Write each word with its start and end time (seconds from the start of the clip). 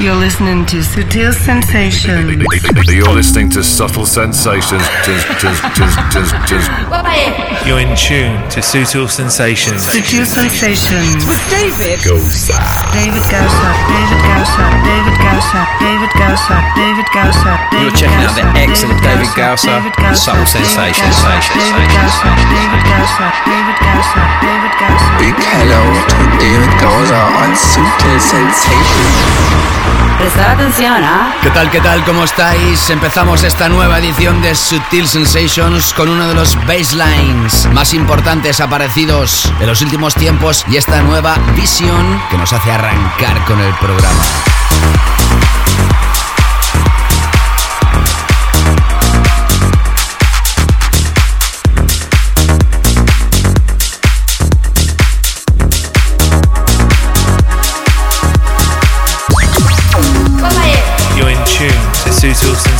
You're 0.00 0.14
listening 0.14 0.64
to 0.66 0.76
Sutil 0.76 1.32
Sensations. 1.34 2.30
You're 2.86 3.12
listening 3.12 3.50
to 3.50 3.64
Subtle 3.64 4.06
Sensations. 4.06 4.86
You're 7.66 7.80
in 7.80 7.96
tune 7.98 8.38
to 8.54 8.60
Sutil 8.62 9.08
Sensations. 9.08 9.82
Sutil 9.82 10.24
Sensations. 10.24 11.26
With 11.26 11.42
David 11.50 11.98
Gosa. 12.06 12.54
David 12.94 13.26
Gausa, 13.26 13.70
David 13.90 14.22
Gausa, 14.22 14.70
David 14.86 15.18
Gausa, 15.38 15.68
David 15.78 16.10
Gausa, 16.18 16.56
David 16.74 17.06
Gausa. 17.14 17.52
You're 17.70 17.94
checking 17.94 18.26
out 18.26 18.34
the 18.34 18.42
excellent 18.58 19.00
David 19.04 19.30
Gausser 19.38 19.70
Subtle. 19.70 19.86
David 19.86 19.94
David 19.94 20.42
David 23.46 23.78
Gausa, 23.78 24.22
David 24.42 24.74
Gausa. 24.82 25.10
Big 25.22 25.38
hello 25.38 25.78
to 26.10 26.16
David 26.42 26.74
Gausa 26.82 27.22
on 27.38 27.54
Sutil 27.54 28.18
Sensations. 28.18 29.14
Prestad 30.18 30.50
atención, 30.58 31.04
¿ah? 31.04 31.32
¿Qué 31.40 31.50
tal, 31.50 31.70
qué 31.70 31.80
tal? 31.80 32.04
¿Cómo 32.04 32.24
estáis? 32.24 32.90
Empezamos 32.90 33.44
esta 33.44 33.68
nueva 33.68 34.00
edición 34.00 34.42
de 34.42 34.56
Sutil 34.56 35.06
Sensations 35.06 35.94
con 35.94 36.08
uno 36.08 36.26
de 36.26 36.34
los 36.34 36.56
baselines 36.66 37.68
más 37.72 37.94
importantes 37.94 38.58
aparecidos 38.58 39.52
de 39.60 39.68
los 39.68 39.82
últimos 39.82 40.16
tiempos 40.16 40.64
y 40.68 40.78
esta 40.78 41.00
nueva 41.02 41.36
visión 41.54 42.20
que 42.28 42.38
nos 42.38 42.52
hace 42.52 42.72
arrancar 42.72 43.44
con 43.44 43.60
el 43.60 43.72
programa. 43.74 44.24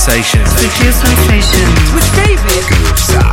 Sutil 0.08 0.24
Sensations. 0.24 0.48
Sutil 0.48 0.92
Sensations. 0.92 1.92
With 1.92 2.16
David 2.16 3.27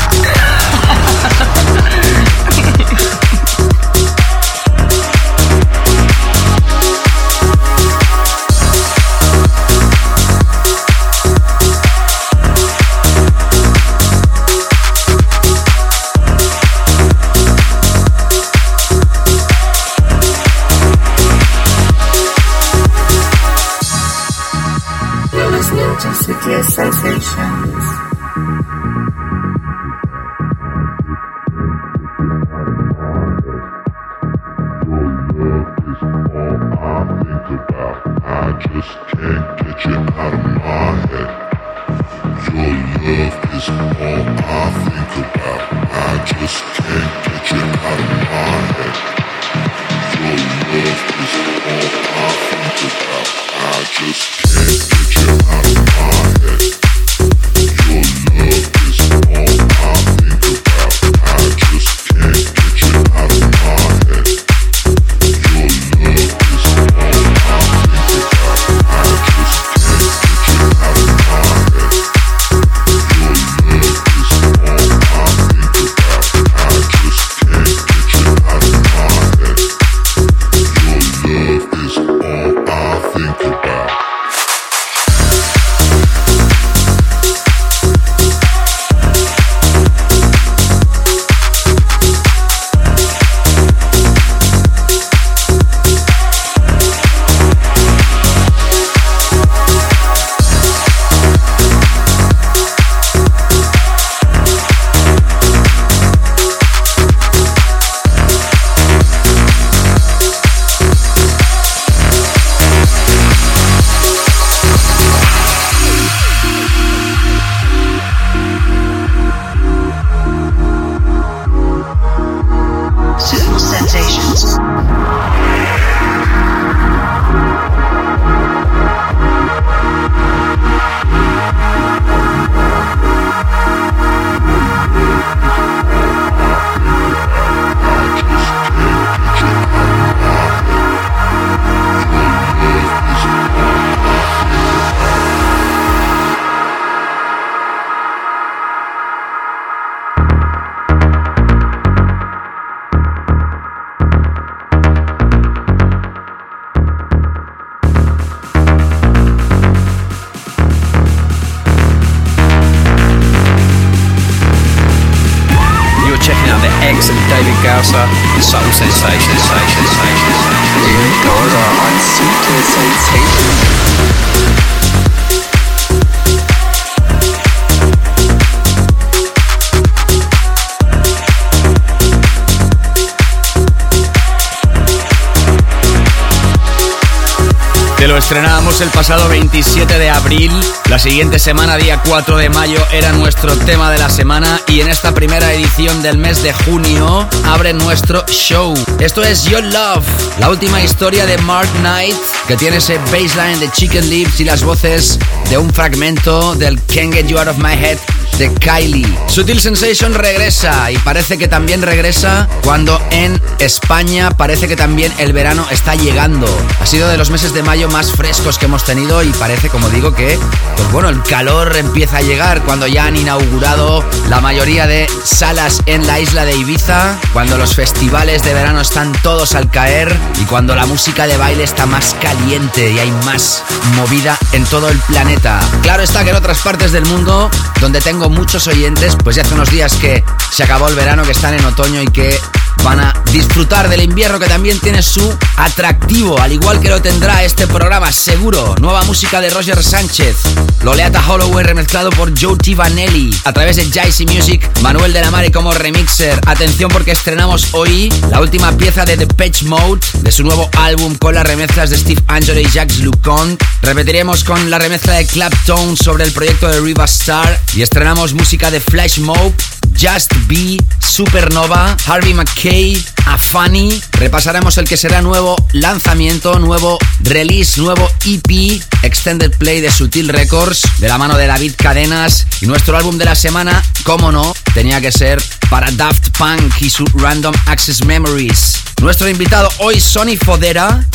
estrenábamos 188.75 188.81
el 188.81 188.89
pasado 188.89 189.29
27 189.29 189.99
de 189.99 190.09
abril. 190.09 190.51
La 190.89 190.99
siguiente 190.99 191.39
semana, 191.39 191.77
día 191.77 192.01
4 192.05 192.37
de 192.37 192.49
mayo, 192.49 192.79
era 192.91 193.11
nuestro 193.13 193.55
tema 193.59 193.91
de 193.91 193.99
la 193.99 194.09
semana. 194.09 194.61
Y 194.67 194.81
en 194.81 194.89
esta 194.89 195.13
primera 195.13 195.53
edición 195.53 196.01
del 196.01 196.17
mes 196.17 196.43
de 196.43 196.51
junio, 196.51 197.27
abre 197.45 197.73
nuestro 197.73 198.25
show. 198.27 198.73
Esto 198.99 199.23
es 199.23 199.45
Your 199.45 199.63
Love, 199.63 200.05
la 200.39 200.49
última 200.49 200.81
historia 200.81 201.25
de 201.25 201.37
Mark 201.39 201.69
Knight, 201.79 202.15
que 202.47 202.57
tiene 202.57 202.77
ese 202.77 202.97
baseline 203.11 203.59
de 203.59 203.71
Chicken 203.71 204.09
Lips 204.09 204.39
y 204.39 204.45
las 204.45 204.63
voces 204.63 205.19
de 205.49 205.57
un 205.57 205.71
fragmento 205.71 206.55
del 206.55 206.81
Can't 206.83 207.13
Get 207.13 207.27
You 207.27 207.37
Out 207.37 207.47
of 207.47 207.57
My 207.57 207.73
Head 207.73 207.97
de 208.37 208.53
Kylie. 208.53 209.17
Sutil 209.27 209.59
Sensation 209.59 210.13
regresa 210.13 210.91
y 210.91 210.97
parece 210.97 211.37
que 211.37 211.47
también 211.47 211.81
regresa 211.81 212.47
cuando 212.63 213.01
en 213.11 213.41
España 213.59 214.31
parece 214.31 214.67
que 214.67 214.75
también 214.75 215.13
el 215.19 215.31
verano 215.31 215.65
está 215.71 215.95
llegando. 215.95 216.47
Ha 216.81 216.85
sido 216.85 217.07
de 217.07 217.17
los 217.17 217.29
meses 217.29 217.53
de 217.53 217.63
mayo 217.63 217.87
más 217.89 218.11
frescos 218.11 218.57
que 218.57 218.65
hemos 218.65 218.83
tenido 218.83 219.23
y 219.23 219.29
parece, 219.33 219.69
como 219.69 219.89
digo, 219.89 220.13
que 220.13 220.37
pues 220.75 220.91
bueno, 220.91 221.09
el 221.09 221.21
calor 221.23 221.75
empieza 221.77 222.17
a 222.17 222.21
llegar 222.21 222.61
cuando 222.63 222.87
ya 222.87 223.05
han 223.05 223.15
inaugurado 223.15 224.03
la 224.29 224.41
mayoría 224.41 224.87
de 224.87 225.07
salas 225.23 225.81
en 225.85 226.05
la 226.05 226.19
isla 226.19 226.43
de 226.45 226.55
Ibiza, 226.55 227.17
cuando 227.31 227.57
los 227.57 227.75
festivales 227.75 228.43
de 228.43 228.53
verano 228.53 228.81
están 228.81 229.13
todos 229.23 229.55
al 229.55 229.69
caer 229.69 230.15
y 230.41 230.45
cuando 230.45 230.75
la 230.75 230.85
música 230.85 231.27
de 231.27 231.37
baile 231.37 231.63
está 231.63 231.85
más 231.85 232.15
caliente 232.21 232.91
y 232.91 232.99
hay 232.99 233.11
más 233.25 233.63
movida 233.95 234.37
en 234.51 234.65
todo 234.65 234.89
el 234.89 234.97
planeta. 234.99 235.59
Claro 235.81 236.03
está 236.03 236.23
que 236.23 236.31
en 236.31 236.35
otras 236.35 236.59
partes 236.59 236.91
del 236.91 237.05
mundo, 237.05 237.49
donde 237.79 238.01
tengo 238.01 238.24
muchos 238.29 238.67
oyentes, 238.67 239.15
pues 239.23 239.35
ya 239.35 239.43
hace 239.43 239.53
unos 239.53 239.69
días 239.69 239.93
que 239.95 240.23
se 240.51 240.63
acabó 240.63 240.87
el 240.87 240.95
verano, 240.95 241.23
que 241.23 241.31
están 241.31 241.53
en 241.53 241.65
otoño 241.65 242.01
y 242.01 242.07
que 242.07 242.39
van 242.83 242.99
a 242.99 243.13
disfrutar 243.31 243.89
del 243.89 244.01
invierno 244.01 244.39
que 244.39 244.47
también 244.47 244.79
tiene 244.79 245.01
su 245.01 245.35
atractivo, 245.57 246.39
al 246.39 246.51
igual 246.51 246.79
que 246.79 246.89
lo 246.89 247.01
tendrá 247.01 247.43
este 247.43 247.67
programa, 247.67 248.11
seguro. 248.11 248.75
Nueva 248.79 249.03
música 249.03 249.41
de 249.41 249.49
Roger 249.49 249.83
Sánchez, 249.83 250.37
Loleata 250.83 251.23
Holloway 251.27 251.65
remezclado 251.65 252.09
por 252.11 252.31
Joe 252.39 252.57
T. 252.57 252.75
Vanelli, 252.75 253.35
a 253.43 253.53
través 253.53 253.75
de 253.77 253.89
Jaisy 253.89 254.25
Music, 254.25 254.69
Manuel 254.81 255.13
de 255.13 255.21
la 255.21 255.31
Mare 255.31 255.51
como 255.51 255.73
remixer. 255.73 256.39
Atención 256.45 256.89
porque 256.91 257.11
estrenamos 257.11 257.73
hoy 257.73 258.13
la 258.29 258.39
última 258.41 258.71
pieza 258.77 259.05
de 259.05 259.17
The 259.17 259.27
Patch 259.27 259.63
Mode, 259.63 260.01
de 260.21 260.31
su 260.31 260.43
nuevo 260.43 260.69
álbum 260.77 261.15
con 261.15 261.35
las 261.35 261.45
remezclas 261.45 261.89
de 261.89 261.97
Steve 261.97 262.21
Angelo 262.27 262.59
y 262.59 262.69
Jacques 262.69 262.99
Lucon. 262.99 263.57
Repetiremos 263.81 264.43
con 264.43 264.69
la 264.69 264.79
remezcla 264.79 265.13
de 265.13 265.25
Clapton 265.25 265.97
sobre 265.97 266.23
el 266.23 266.31
proyecto 266.31 266.67
de 266.67 266.79
Riva 266.79 267.05
Star 267.05 267.59
y 267.73 267.81
estrenamos 267.81 268.33
música 268.33 268.71
de 268.71 268.79
Flash 268.79 269.19
Mob 269.19 269.53
Just 269.97 270.33
Be, 270.47 270.77
Supernova, 270.99 271.95
Harvey 272.05 272.33
McKay, 272.33 273.03
Afani. 273.25 274.01
Repasaremos 274.13 274.77
el 274.77 274.87
que 274.87 274.97
será 274.97 275.21
nuevo 275.21 275.55
lanzamiento, 275.73 276.59
nuevo 276.59 276.97
release, 277.21 277.79
nuevo 277.79 278.09
EP, 278.25 278.81
Extended 279.03 279.51
Play 279.57 279.81
de 279.81 279.91
Sutil 279.91 280.29
Records, 280.29 280.83
de 280.99 281.07
la 281.07 281.17
mano 281.17 281.37
de 281.37 281.47
David 281.47 281.73
Cadenas. 281.77 282.45
Y 282.61 282.67
nuestro 282.67 282.97
álbum 282.97 283.17
de 283.17 283.25
la 283.25 283.35
semana, 283.35 283.81
como 284.03 284.31
no, 284.31 284.53
tenía 284.73 285.01
que 285.01 285.11
ser 285.11 285.41
para 285.69 285.91
Daft 285.91 286.37
Punk 286.37 286.81
y 286.81 286.89
su 286.89 287.05
Random 287.15 287.53
Access 287.65 288.05
Memories. 288.05 288.77
Nuestro 289.01 289.29
invitado 289.29 289.69
hoy, 289.79 289.99
Sonny 289.99 290.37
Fodera, 290.37 291.05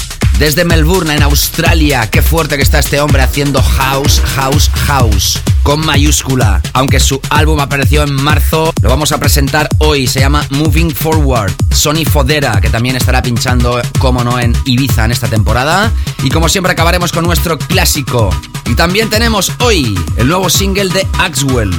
desde 0.41 0.65
Melbourne, 0.65 1.15
en 1.15 1.23
Australia. 1.23 2.11
Qué 2.11 2.23
fuerte 2.23 2.57
que 2.57 2.63
está 2.63 2.79
este 2.79 2.99
hombre 2.99 3.21
haciendo 3.21 3.63
house, 3.63 4.23
house, 4.37 4.71
house. 4.87 5.39
Con 5.63 5.85
mayúscula. 5.85 6.63
Aunque 6.73 6.99
su 6.99 7.21
álbum 7.29 7.61
apareció 7.61 8.03
en 8.05 8.15
marzo, 8.15 8.73
lo 8.81 8.89
vamos 8.89 9.13
a 9.13 9.19
presentar 9.19 9.69
hoy. 9.79 10.07
Se 10.07 10.21
llama 10.21 10.47
Moving 10.49 10.93
Forward. 10.93 11.53
Sony 11.71 12.07
Fodera, 12.11 12.59
que 12.59 12.71
también 12.71 12.97
estará 12.97 13.21
pinchando, 13.21 13.83
como 13.99 14.25
no, 14.25 14.39
en 14.39 14.57
Ibiza 14.65 15.05
en 15.05 15.13
esta 15.13 15.29
temporada. 15.29 15.93
Y 16.23 16.31
como 16.31 16.49
siempre 16.49 16.73
acabaremos 16.73 17.13
con 17.13 17.25
nuestro 17.25 17.59
clásico. 17.59 18.31
Y 18.65 18.75
también 18.75 19.11
tenemos 19.11 19.53
hoy 19.61 19.95
el 20.17 20.27
nuevo 20.27 20.49
single 20.49 20.89
de 20.89 21.07
Axwell. 21.19 21.71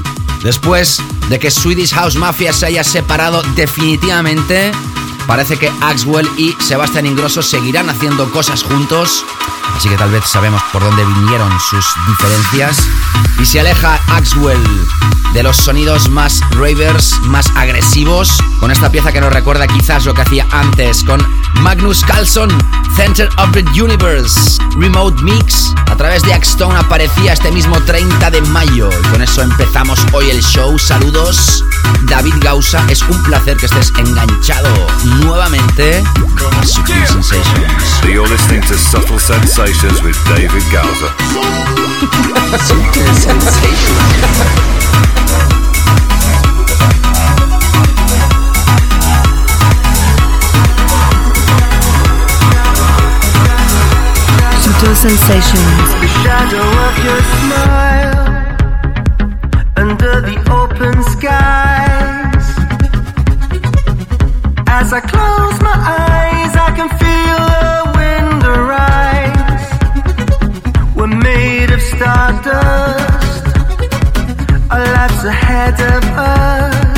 Después 0.44 1.02
de 1.30 1.40
que 1.40 1.50
Swedish 1.50 1.94
House 1.94 2.16
Mafia 2.16 2.54
se 2.54 2.68
haya 2.68 2.84
separado 2.84 3.42
definitivamente 3.56 4.72
Parece 5.28 5.58
que 5.58 5.72
Axwell 5.82 6.30
y 6.38 6.54
Sebastián 6.60 7.06
Ingrosso 7.06 7.42
seguirán 7.42 7.90
haciendo 7.90 8.30
cosas 8.32 8.64
juntos, 8.64 9.26
así 9.82 9.90
que 9.90 9.98
tal 9.98 10.12
vez 10.12 10.24
sabemos 10.26 10.62
por 10.72 10.84
dónde 10.84 11.04
vinieron 11.04 11.52
sus 11.60 11.84
diferencias. 12.08 12.88
Y 13.40 13.48
se 13.48 13.62
aleja 13.62 14.00
Axwell 14.10 14.62
de 15.34 15.42
los 15.42 15.58
sonidos 15.58 16.08
más 16.08 16.40
ravers, 16.52 17.20
más 17.22 17.48
agresivos, 17.56 18.38
con 18.60 18.70
esta 18.70 18.92
pieza 18.92 19.12
que 19.12 19.20
nos 19.20 19.34
recuerda 19.34 19.66
quizás 19.66 20.06
lo 20.06 20.14
que 20.14 20.22
hacía 20.22 20.46
antes, 20.52 21.04
con 21.04 21.20
Magnus 21.62 22.04
Carlson, 22.04 22.50
Center 22.96 23.28
of 23.38 23.52
the 23.54 23.64
Universe, 23.82 24.62
Remote 24.78 25.20
Mix. 25.24 25.74
A 25.90 25.96
través 25.96 26.22
de 26.24 26.34
Axstone 26.34 26.78
aparecía 26.78 27.34
este 27.34 27.52
mismo 27.52 27.82
30 27.82 28.30
de 28.30 28.42
mayo. 28.42 28.90
Y 29.04 29.08
con 29.08 29.22
eso 29.22 29.42
empezamos 29.42 30.00
hoy 30.14 30.30
el 30.30 30.42
show. 30.44 30.78
Saludos, 30.78 31.64
David 32.04 32.36
Gausa. 32.40 32.86
Es 32.90 33.02
un 33.02 33.22
placer 33.24 33.58
que 33.58 33.66
estés 33.66 33.92
enganchado 33.98 34.70
nuevamente 35.24 36.04
a 36.60 36.66
Sutil 36.66 37.08
Sensations. 37.08 38.02
You're 39.72 39.90
listening 39.90 40.04
Sensations 40.04 40.04
with 40.04 40.20
David 40.28 40.64
Gausa. 40.70 41.08
Sutil 42.60 43.14
Sensation. 43.16 43.96
Subtle 54.60 54.96
sensations. 54.96 55.90
the 56.02 56.08
shadow 56.22 56.68
of 56.88 56.96
your 57.06 57.22
smile 57.40 58.28
under 59.78 60.16
the 60.22 60.38
open 60.52 61.02
skies. 61.04 62.48
As 64.68 64.92
I 64.92 65.00
close 65.00 65.62
my 65.62 65.72
eyes, 65.72 66.11
made 72.02 72.08
of 72.08 72.42
stardust, 72.42 73.46
our 74.72 74.80
lives 74.80 75.24
ahead 75.24 75.80
of 75.80 76.04
us. 76.18 76.91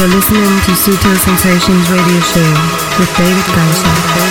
You're 0.00 0.08
listening 0.08 0.42
to 0.64 0.74
Subtle 0.74 1.14
Sensations 1.14 1.90
Radio 1.90 2.20
Show 2.20 2.50
with 2.98 3.14
David 3.18 3.44
Gausa. 3.54 4.29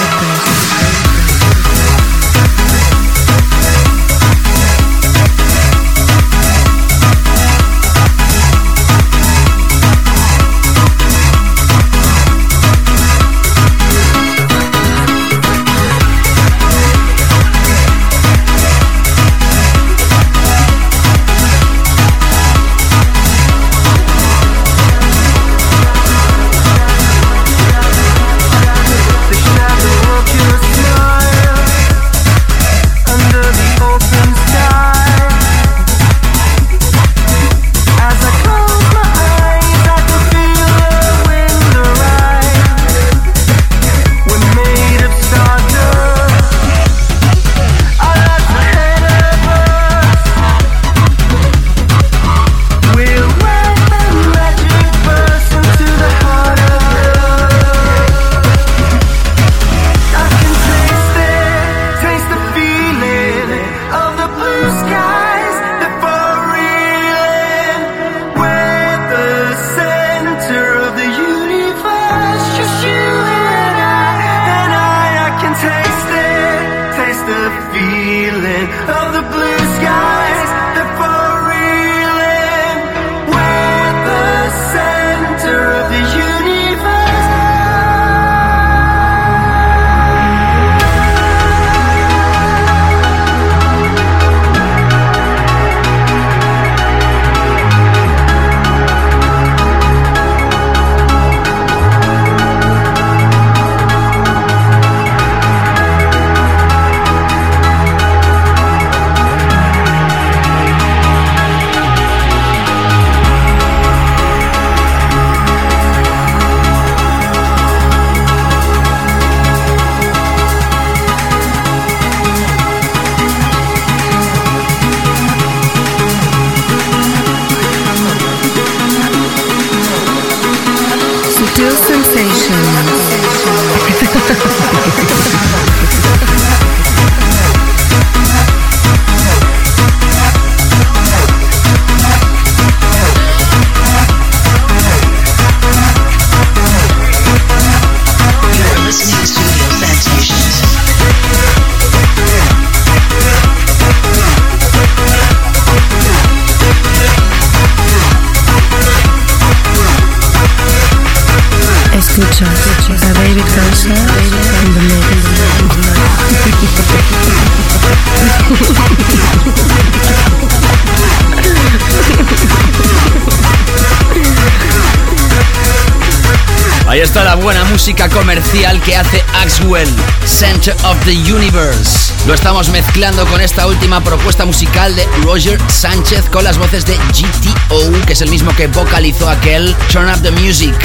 Comercial 178.07 178.81
que 178.81 178.95
hace 178.95 179.21
Axwell, 179.33 179.89
Center 180.25 180.73
of 180.83 180.97
the 181.03 181.11
Universe. 181.11 182.13
Lo 182.27 182.33
estamos 182.33 182.69
mezclando 182.69 183.25
con 183.25 183.41
esta 183.41 183.67
última 183.67 184.01
propuesta 184.01 184.45
musical 184.45 184.95
de 184.95 185.05
Roger 185.23 185.59
Sánchez 185.67 186.29
con 186.29 186.45
las 186.45 186.57
voces 186.57 186.85
de 186.85 186.95
GTO, 186.95 188.05
que 188.05 188.13
es 188.13 188.21
el 188.21 188.29
mismo 188.29 188.55
que 188.55 188.67
vocalizó 188.67 189.29
aquel 189.29 189.75
Turn 189.91 190.07
Up 190.07 190.21
the 190.21 190.31
Music, 190.31 190.75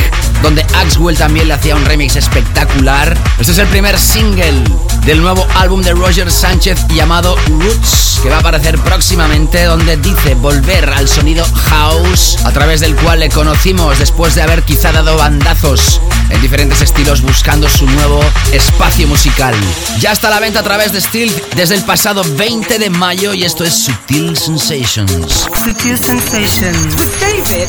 donde 0.42 0.66
Axwell 0.74 1.16
también 1.16 1.46
le 1.46 1.54
hacía 1.54 1.76
un 1.76 1.84
remix 1.84 2.16
espectacular. 2.16 3.16
Este 3.38 3.52
es 3.52 3.58
el 3.58 3.68
primer 3.68 3.96
single 3.96 4.64
del 5.04 5.22
nuevo 5.22 5.46
álbum 5.54 5.82
de 5.82 5.92
Roger 5.92 6.32
Sánchez 6.32 6.86
llamado 6.88 7.36
Roots, 7.46 8.03
que 8.24 8.30
va 8.30 8.36
a 8.36 8.40
aparecer 8.40 8.78
próximamente, 8.78 9.64
donde 9.64 9.98
dice 9.98 10.34
volver 10.34 10.88
al 10.88 11.06
sonido 11.06 11.44
house, 11.68 12.38
a 12.46 12.52
través 12.52 12.80
del 12.80 12.96
cual 12.96 13.20
le 13.20 13.28
conocimos 13.28 13.98
después 13.98 14.34
de 14.34 14.40
haber 14.40 14.62
quizá 14.62 14.92
dado 14.92 15.18
bandazos 15.18 16.00
en 16.30 16.40
diferentes 16.40 16.80
estilos 16.80 17.20
buscando 17.20 17.68
su 17.68 17.84
nuevo 17.84 18.24
espacio 18.50 19.06
musical. 19.08 19.54
Ya 20.00 20.12
está 20.12 20.28
a 20.28 20.30
la 20.30 20.40
venta 20.40 20.60
a 20.60 20.62
través 20.62 20.94
de 20.94 21.02
Steel 21.02 21.30
desde 21.54 21.74
el 21.74 21.84
pasado 21.84 22.22
20 22.38 22.78
de 22.78 22.88
mayo 22.88 23.34
y 23.34 23.44
esto 23.44 23.62
es 23.62 23.74
Sutil 23.74 24.34
Sensations. 24.38 25.46
Sutil 25.62 25.98
Sensations. 25.98 26.94
With 26.96 27.20
David 27.20 27.68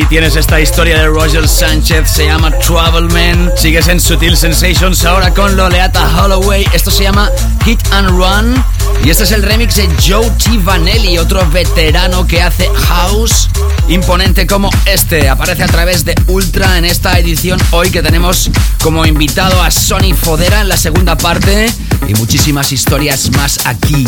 Tienes 0.10 0.36
esta 0.36 0.62
historia 0.62 1.00
de 1.00 1.08
Roger 1.08 1.48
Sánchez, 1.48 2.10
se 2.10 2.26
llama 2.26 2.52
Travelman. 2.52 3.52
Sigues 3.58 3.88
en 3.88 4.00
Sutil 4.00 4.38
Sensations 4.38 5.04
ahora 5.04 5.34
con 5.34 5.58
Loleata 5.58 6.08
Holloway. 6.16 6.66
Esto 6.74 6.92
se 6.92 7.04
llama 7.04 7.30
Hit 7.66 7.80
and 7.92 8.10
Run. 8.10 8.64
Y 9.04 9.10
este 9.10 9.24
es 9.24 9.32
el 9.32 9.42
remix 9.42 9.76
de 9.76 9.90
Joe 10.08 10.30
T. 10.32 10.58
Vanelli, 10.60 11.18
otro 11.18 11.48
veterano 11.50 12.26
que 12.28 12.42
hace 12.42 12.70
house 12.88 13.50
imponente 13.88 14.46
como 14.46 14.70
este. 14.86 15.28
Aparece 15.28 15.64
a 15.64 15.68
través 15.68 16.06
de 16.06 16.16
Ultra 16.28 16.78
en 16.78 16.86
esta 16.86 17.18
edición 17.18 17.60
hoy 17.72 17.90
que 17.90 18.04
tenemos 18.04 18.52
como 18.82 19.06
invitado 19.06 19.62
a 19.62 19.72
Sonny 19.72 20.14
Fodera 20.14 20.62
en 20.62 20.70
la 20.70 20.78
segunda 20.78 21.18
parte. 21.18 21.68
Y 22.08 22.14
muchísimas 22.14 22.72
historias 22.72 23.32
más 23.32 23.66
aquí. 23.66 24.06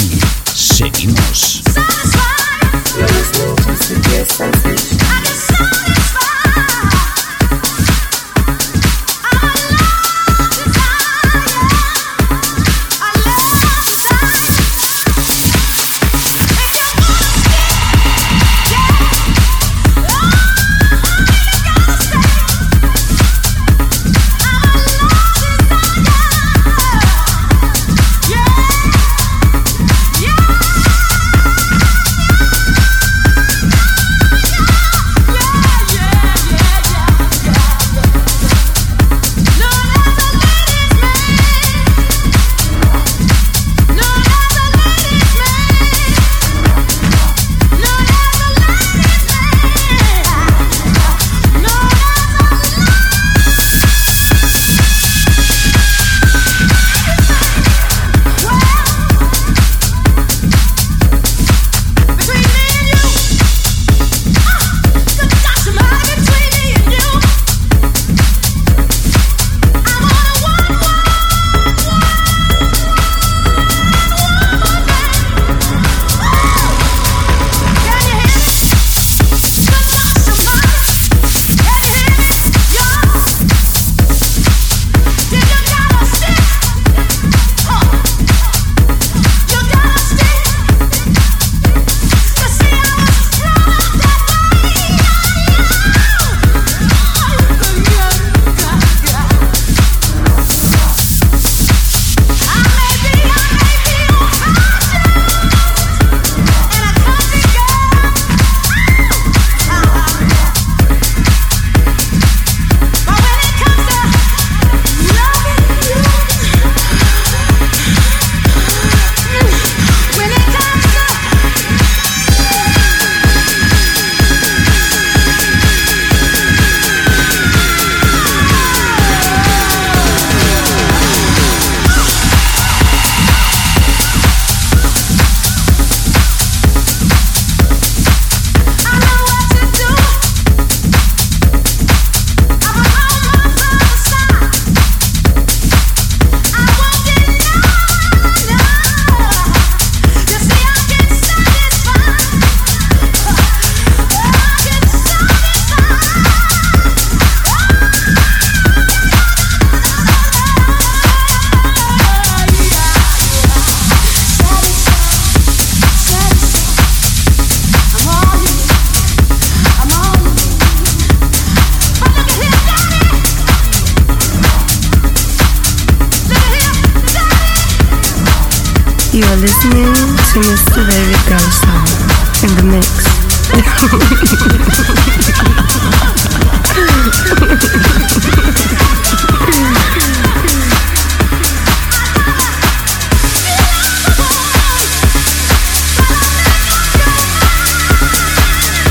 Seguimos. 0.54 1.63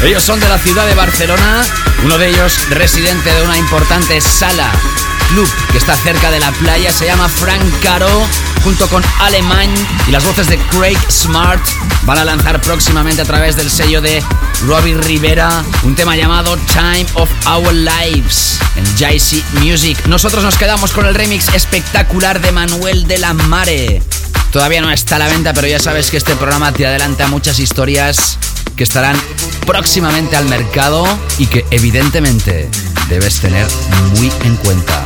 Ellos 0.03 0.23
son 0.23 0.41
de 0.41 0.49
la 0.49 0.59
ciudad 0.59 0.87
de 0.87 0.95
Barcelona, 0.95 1.63
uno 2.05 2.19
de 2.19 2.29
ellos 2.29 2.69
residente 2.71 3.33
de 3.33 3.43
una 3.43 3.57
importante 3.57 4.21
sala 4.21 4.73
club 5.29 5.49
que 5.73 5.79
está 5.79 5.97
cerca 5.97 6.31
de 6.31 6.41
la 6.41 6.53
playa, 6.53 6.93
se 6.93 7.07
llama 7.07 7.29
Frank 7.29 7.63
Caro, 7.83 8.27
junto 8.65 8.89
con 8.89 9.03
Alemán 9.21 9.73
y 10.07 10.11
las 10.11 10.25
voces 10.25 10.49
de 10.49 10.59
Craig 10.59 10.99
Smart 11.11 11.61
van 12.05 12.19
a 12.19 12.25
lanzar 12.25 12.61
próximamente 12.61 13.23
a 13.23 13.25
través 13.25 13.57
del 13.57 13.71
sello 13.71 14.01
de 14.01 14.23
Robbie 14.67 14.95
Rivera 14.95 15.65
un 15.83 15.95
tema 15.95 16.17
llamado 16.17 16.57
Time 16.73 17.07
of 17.15 17.29
Our 17.47 17.73
Lives 17.73 18.59
en 18.77 18.85
JC 18.97 19.43
Music. 19.63 19.99
Nosotros 20.07 20.43
nos 20.43 20.57
quedamos 20.57 20.93
con 20.93 21.07
el 21.07 21.15
remix 21.15 21.49
espectacular 21.55 22.41
de 22.41 22.53
Manuel 22.53 23.07
de 23.07 23.19
la 23.19 23.33
Mare. 23.33 24.03
Todavía 24.53 24.81
no 24.81 24.91
está 24.91 25.17
a 25.17 25.19
la 25.19 25.29
venta, 25.29 25.53
pero 25.53 25.67
ya 25.67 25.79
sabes 25.79 26.11
que 26.11 26.17
este 26.17 26.35
programa 26.37 26.73
te 26.73 26.87
adelanta 26.87 27.27
muchas 27.27 27.59
historias 27.59 28.39
que 28.77 28.85
estarán 28.85 29.17
próximamente 29.67 30.37
al 30.37 30.47
mercado 30.47 31.07
y 31.39 31.47
que 31.47 31.65
evidentemente 31.71 32.69
debes 33.09 33.41
tener 33.41 33.67
muy 34.15 34.33
en 34.45 34.57
cuenta. 34.57 35.06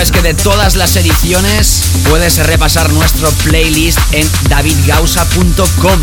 sabes 0.00 0.12
que 0.12 0.22
de 0.22 0.32
todas 0.32 0.76
las 0.76 0.96
ediciones 0.96 1.84
puedes 2.08 2.38
repasar 2.46 2.90
nuestro 2.90 3.30
playlist 3.44 3.98
en 4.12 4.26
davidgausa.com. 4.48 6.00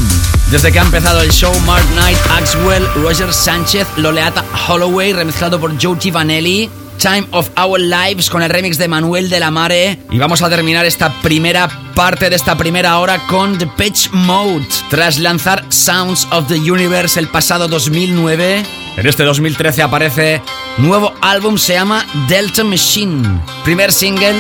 Desde 0.52 0.72
que 0.72 0.78
ha 0.78 0.84
empezado 0.84 1.22
el 1.22 1.32
show, 1.32 1.52
Mark 1.62 1.84
Knight, 1.94 2.18
Axwell, 2.30 2.86
Roger 2.94 3.34
Sánchez, 3.34 3.88
Loleata 3.98 4.46
Holloway, 4.68 5.14
remezclado 5.14 5.60
por 5.60 5.82
Joe 5.82 5.98
Vanelli. 6.12 6.70
Time 7.00 7.26
of 7.32 7.50
Our 7.58 7.80
Lives 7.80 8.30
con 8.30 8.44
el 8.44 8.52
remix 8.52 8.78
de 8.78 8.88
Manuel 8.88 9.30
de 9.30 9.40
la 9.40 9.50
Mare. 9.50 10.00
Y 10.12 10.20
vamos 10.20 10.44
a 10.44 10.50
terminar 10.50 10.86
esta 10.86 11.12
primera 11.24 11.68
parte 11.96 12.30
de 12.30 12.36
esta 12.36 12.56
primera 12.56 13.00
hora 13.00 13.26
con 13.26 13.58
The 13.58 13.66
Pitch 13.66 14.12
Mode. 14.12 14.68
Tras 14.92 15.18
lanzar 15.18 15.66
Sounds 15.70 16.28
of 16.32 16.48
the 16.48 16.56
Universe 16.72 17.20
el 17.20 17.30
pasado 17.30 17.68
2009, 17.68 18.64
en 18.98 19.08
este 19.08 19.24
2013 19.24 19.82
aparece 19.82 20.42
nuevo 20.78 21.14
álbum, 21.22 21.58
se 21.58 21.74
llama 21.74 22.06
Delta 22.28 22.64
Machine. 22.64 23.42
Primer 23.64 23.92
single, 23.92 24.36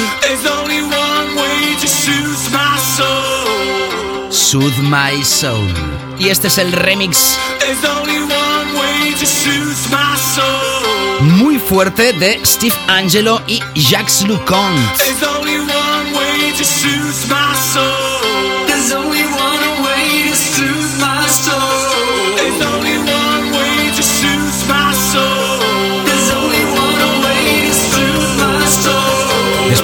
Soothe 4.29 4.81
My 4.83 5.23
Soul. 5.23 5.73
Y 6.19 6.29
este 6.29 6.47
es 6.47 6.57
el 6.57 6.71
remix 6.71 7.37
muy 11.21 11.59
fuerte 11.59 12.13
de 12.13 12.39
Steve 12.45 12.75
Angelo 12.87 13.41
y 13.47 13.61
Jacques 13.75 14.27
Lucont. 14.27 14.77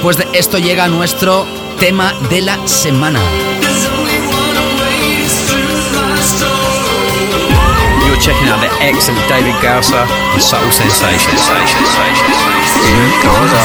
Después 0.04 0.30
de 0.30 0.38
esto 0.38 0.58
llega 0.58 0.86
nuestro 0.86 1.46
tema 1.80 2.12
de 2.28 2.42
la 2.42 2.68
semana. 2.68 3.20
You're 8.04 8.20
checking 8.20 8.50
out 8.50 8.60
the 8.60 8.68
excellent 8.84 9.26
David 9.30 9.54
Gausser 9.62 10.06
on 10.34 10.40
Subtle 10.42 10.70
Sensations. 10.72 11.48
David 12.84 13.14
Gausa 13.22 13.64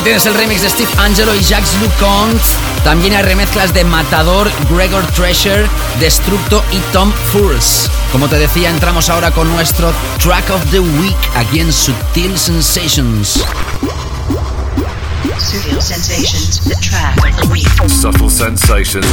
Ahí 0.00 0.04
tienes 0.04 0.24
el 0.24 0.32
remix 0.32 0.62
de 0.62 0.70
Steve 0.70 0.88
Angelo 0.96 1.34
y 1.34 1.44
Jacques 1.44 1.78
Lucont. 1.78 2.40
También 2.84 3.12
hay 3.12 3.22
remezclas 3.22 3.74
de 3.74 3.84
Matador, 3.84 4.50
Gregor 4.70 5.06
Treasure, 5.08 5.68
Destructo 5.98 6.64
y 6.72 6.78
Tom 6.90 7.12
Furs. 7.30 7.90
Como 8.10 8.26
te 8.26 8.38
decía, 8.38 8.70
entramos 8.70 9.10
ahora 9.10 9.30
con 9.30 9.46
nuestro 9.52 9.92
Track 10.16 10.48
of 10.52 10.70
the 10.70 10.80
Week 10.80 11.18
aquí 11.36 11.60
en 11.60 11.70
Subtil 11.70 12.38
Sensations. 12.38 13.44
Sutil 15.38 15.82
Sensations, 15.82 16.60
the 16.60 16.76
track 16.76 17.18
of 17.18 17.42
the 17.42 17.48
week. 17.48 17.68
Subtle 17.86 18.30
sensations. 18.30 19.04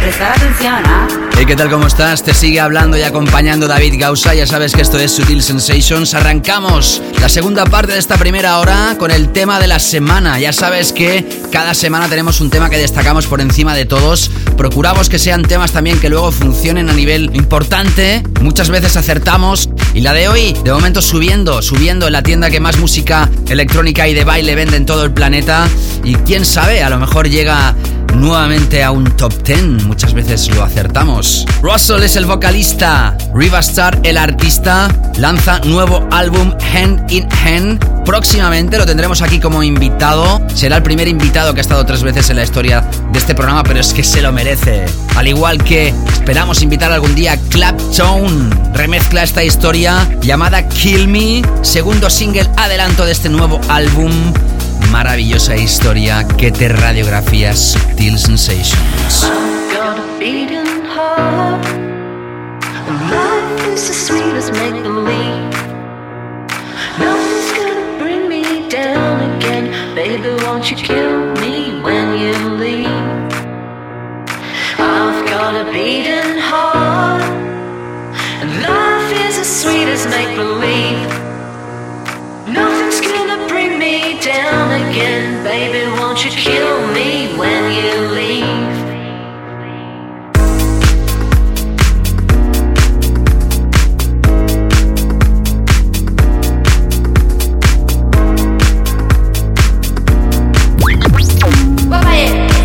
Prestar 0.00 0.32
atención, 0.32 0.82
¿ah? 0.86 1.08
Hey, 1.36 1.44
¿qué 1.46 1.56
tal? 1.56 1.70
¿Cómo 1.70 1.86
estás? 1.86 2.22
Te 2.22 2.32
sigue 2.32 2.60
hablando 2.60 2.96
y 2.96 3.02
acompañando 3.02 3.66
David 3.66 3.94
Gausa. 3.98 4.34
Ya 4.34 4.46
sabes 4.46 4.72
que 4.72 4.82
esto 4.82 4.98
es 4.98 5.12
Sutil 5.12 5.42
Sensations. 5.42 6.14
Arrancamos 6.14 7.02
la 7.20 7.28
segunda 7.28 7.64
parte 7.64 7.92
de 7.92 7.98
esta 7.98 8.16
primera 8.16 8.58
hora 8.58 8.96
con 8.98 9.10
el 9.10 9.32
tema 9.32 9.58
de 9.58 9.66
la 9.66 9.78
semana. 9.78 10.38
Ya 10.38 10.52
sabes 10.52 10.92
que 10.92 11.24
cada 11.50 11.74
semana 11.74 12.08
tenemos 12.08 12.40
un 12.40 12.50
tema 12.50 12.70
que 12.70 12.78
destacamos 12.78 13.26
por 13.26 13.40
encima 13.40 13.74
de 13.74 13.86
todos. 13.86 14.30
Procuramos 14.56 15.08
que 15.08 15.18
sean 15.18 15.42
temas 15.42 15.72
también 15.72 16.00
que 16.00 16.08
luego 16.08 16.30
funcionen 16.32 16.88
a 16.88 16.92
nivel 16.92 17.30
importante. 17.34 18.22
Muchas 18.40 18.70
veces 18.70 18.96
acertamos. 18.96 19.68
Y 19.94 20.00
la 20.00 20.12
de 20.12 20.28
hoy, 20.28 20.56
de 20.64 20.72
momento 20.72 21.02
subiendo, 21.02 21.60
subiendo 21.62 22.06
en 22.06 22.12
la 22.12 22.22
tienda 22.22 22.50
que 22.50 22.60
más 22.60 22.78
música 22.78 23.28
electrónica 23.48 24.06
y 24.06 24.14
de 24.14 24.24
baile 24.24 24.54
vende 24.54 24.76
en 24.76 24.86
todo 24.86 25.04
el 25.04 25.12
planeta. 25.12 25.68
Y 26.04 26.14
quién 26.16 26.44
sabe, 26.44 26.82
a 26.82 26.90
lo 26.90 26.98
mejor 26.98 27.28
llega 27.28 27.74
nuevamente 28.18 28.82
a 28.82 28.90
un 28.90 29.04
top 29.16 29.32
10. 29.42 29.84
Muchas 29.84 30.12
veces 30.12 30.48
lo 30.54 30.62
acertamos. 30.62 31.46
Russell 31.62 32.02
es 32.02 32.16
el 32.16 32.26
vocalista. 32.26 33.16
Riva 33.34 33.60
Star, 33.60 33.98
el 34.02 34.16
artista, 34.16 34.88
lanza 35.16 35.60
nuevo 35.60 36.06
álbum 36.10 36.52
Hand 36.72 37.10
in 37.10 37.28
Hand. 37.44 38.04
Próximamente 38.04 38.78
lo 38.78 38.86
tendremos 38.86 39.22
aquí 39.22 39.38
como 39.38 39.62
invitado. 39.62 40.40
Será 40.54 40.76
el 40.76 40.82
primer 40.82 41.08
invitado 41.08 41.54
que 41.54 41.60
ha 41.60 41.62
estado 41.62 41.84
tres 41.86 42.02
veces 42.02 42.30
en 42.30 42.36
la 42.36 42.44
historia 42.44 42.84
de 43.12 43.18
este 43.18 43.34
programa, 43.34 43.62
pero 43.62 43.80
es 43.80 43.92
que 43.92 44.02
se 44.02 44.20
lo 44.20 44.32
merece. 44.32 44.84
Al 45.16 45.28
igual 45.28 45.62
que 45.62 45.94
esperamos 46.12 46.62
invitar 46.62 46.92
algún 46.92 47.14
día 47.14 47.32
a 47.32 47.36
Claptone. 47.36 48.50
Remezcla 48.74 49.22
esta 49.22 49.44
historia 49.44 50.08
llamada 50.20 50.68
Kill 50.68 51.08
Me. 51.08 51.42
Segundo 51.62 52.10
single 52.10 52.48
adelanto 52.56 53.04
de 53.04 53.12
este 53.12 53.28
nuevo 53.28 53.60
álbum 53.68 54.12
maravillosa 54.90 55.56
historia 55.56 56.26
que 56.36 56.50
te 56.50 56.68
radiografía 56.68 57.54
Subtil 57.54 58.18
Sensations. 58.18 59.28
Life 78.40 79.12
is 79.26 79.38
as 79.38 79.60
sweet 79.60 79.88
as 79.88 80.06
make 80.06 80.36
believe. 80.36 81.08
Nothing's 82.48 83.07
me 83.88 84.20
down 84.20 84.68
again, 84.90 85.42
baby. 85.42 85.90
Won't 85.98 86.22
you 86.24 86.30
kill 86.30 86.86
me 86.88 87.36
when 87.38 87.72
you 87.72 87.92
leave? 88.18 88.76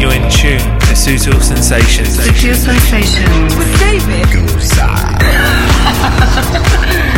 You're 0.01 0.13
in 0.13 0.29
tune 0.29 0.59
Suitable 0.95 1.39
Sensations. 1.39 2.15
Suitable 2.15 2.55
Sensations. 2.55 3.55
With 3.55 3.79
David. 3.79 4.25
Goose. 4.31 4.79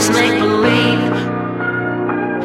just 0.00 0.12
make 0.14 0.40
believe. 0.40 1.12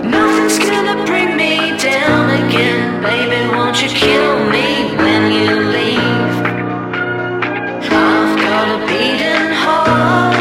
Nothing's 0.03 0.59
gonna 0.59 1.05
bring 1.05 1.37
me 1.37 1.55
down 1.77 2.25
again, 2.43 3.01
baby. 3.01 3.39
Won't 3.55 3.81
you 3.81 3.87
kill 3.87 4.35
me 4.55 4.67
when 5.03 5.21
you 5.31 5.51
leave? 5.77 6.33
I've 7.87 8.35
got 8.45 8.65
a 8.75 8.79
beating 8.87 9.51
heart. 9.63 10.35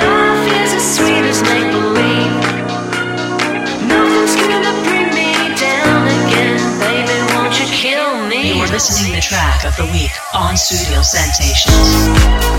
Life 0.00 0.46
is 0.62 0.72
as 0.80 0.86
sweet 0.96 1.24
as 1.32 1.42
make 1.50 1.68
believe. 1.78 2.36
Nothing's 3.92 4.36
gonna 4.48 4.74
bring 4.86 5.08
me 5.20 5.30
down 5.60 6.02
again, 6.18 6.58
baby. 6.80 7.16
Won't 7.34 7.54
you 7.60 7.66
kill 7.82 8.26
me? 8.30 8.48
You 8.48 8.60
listening 8.72 9.10
to 9.10 9.16
the 9.16 9.20
track 9.20 9.64
of 9.66 9.76
the 9.76 9.84
week 9.92 10.12
on 10.32 10.56
Studio 10.56 11.02
Sensations. 11.02 12.55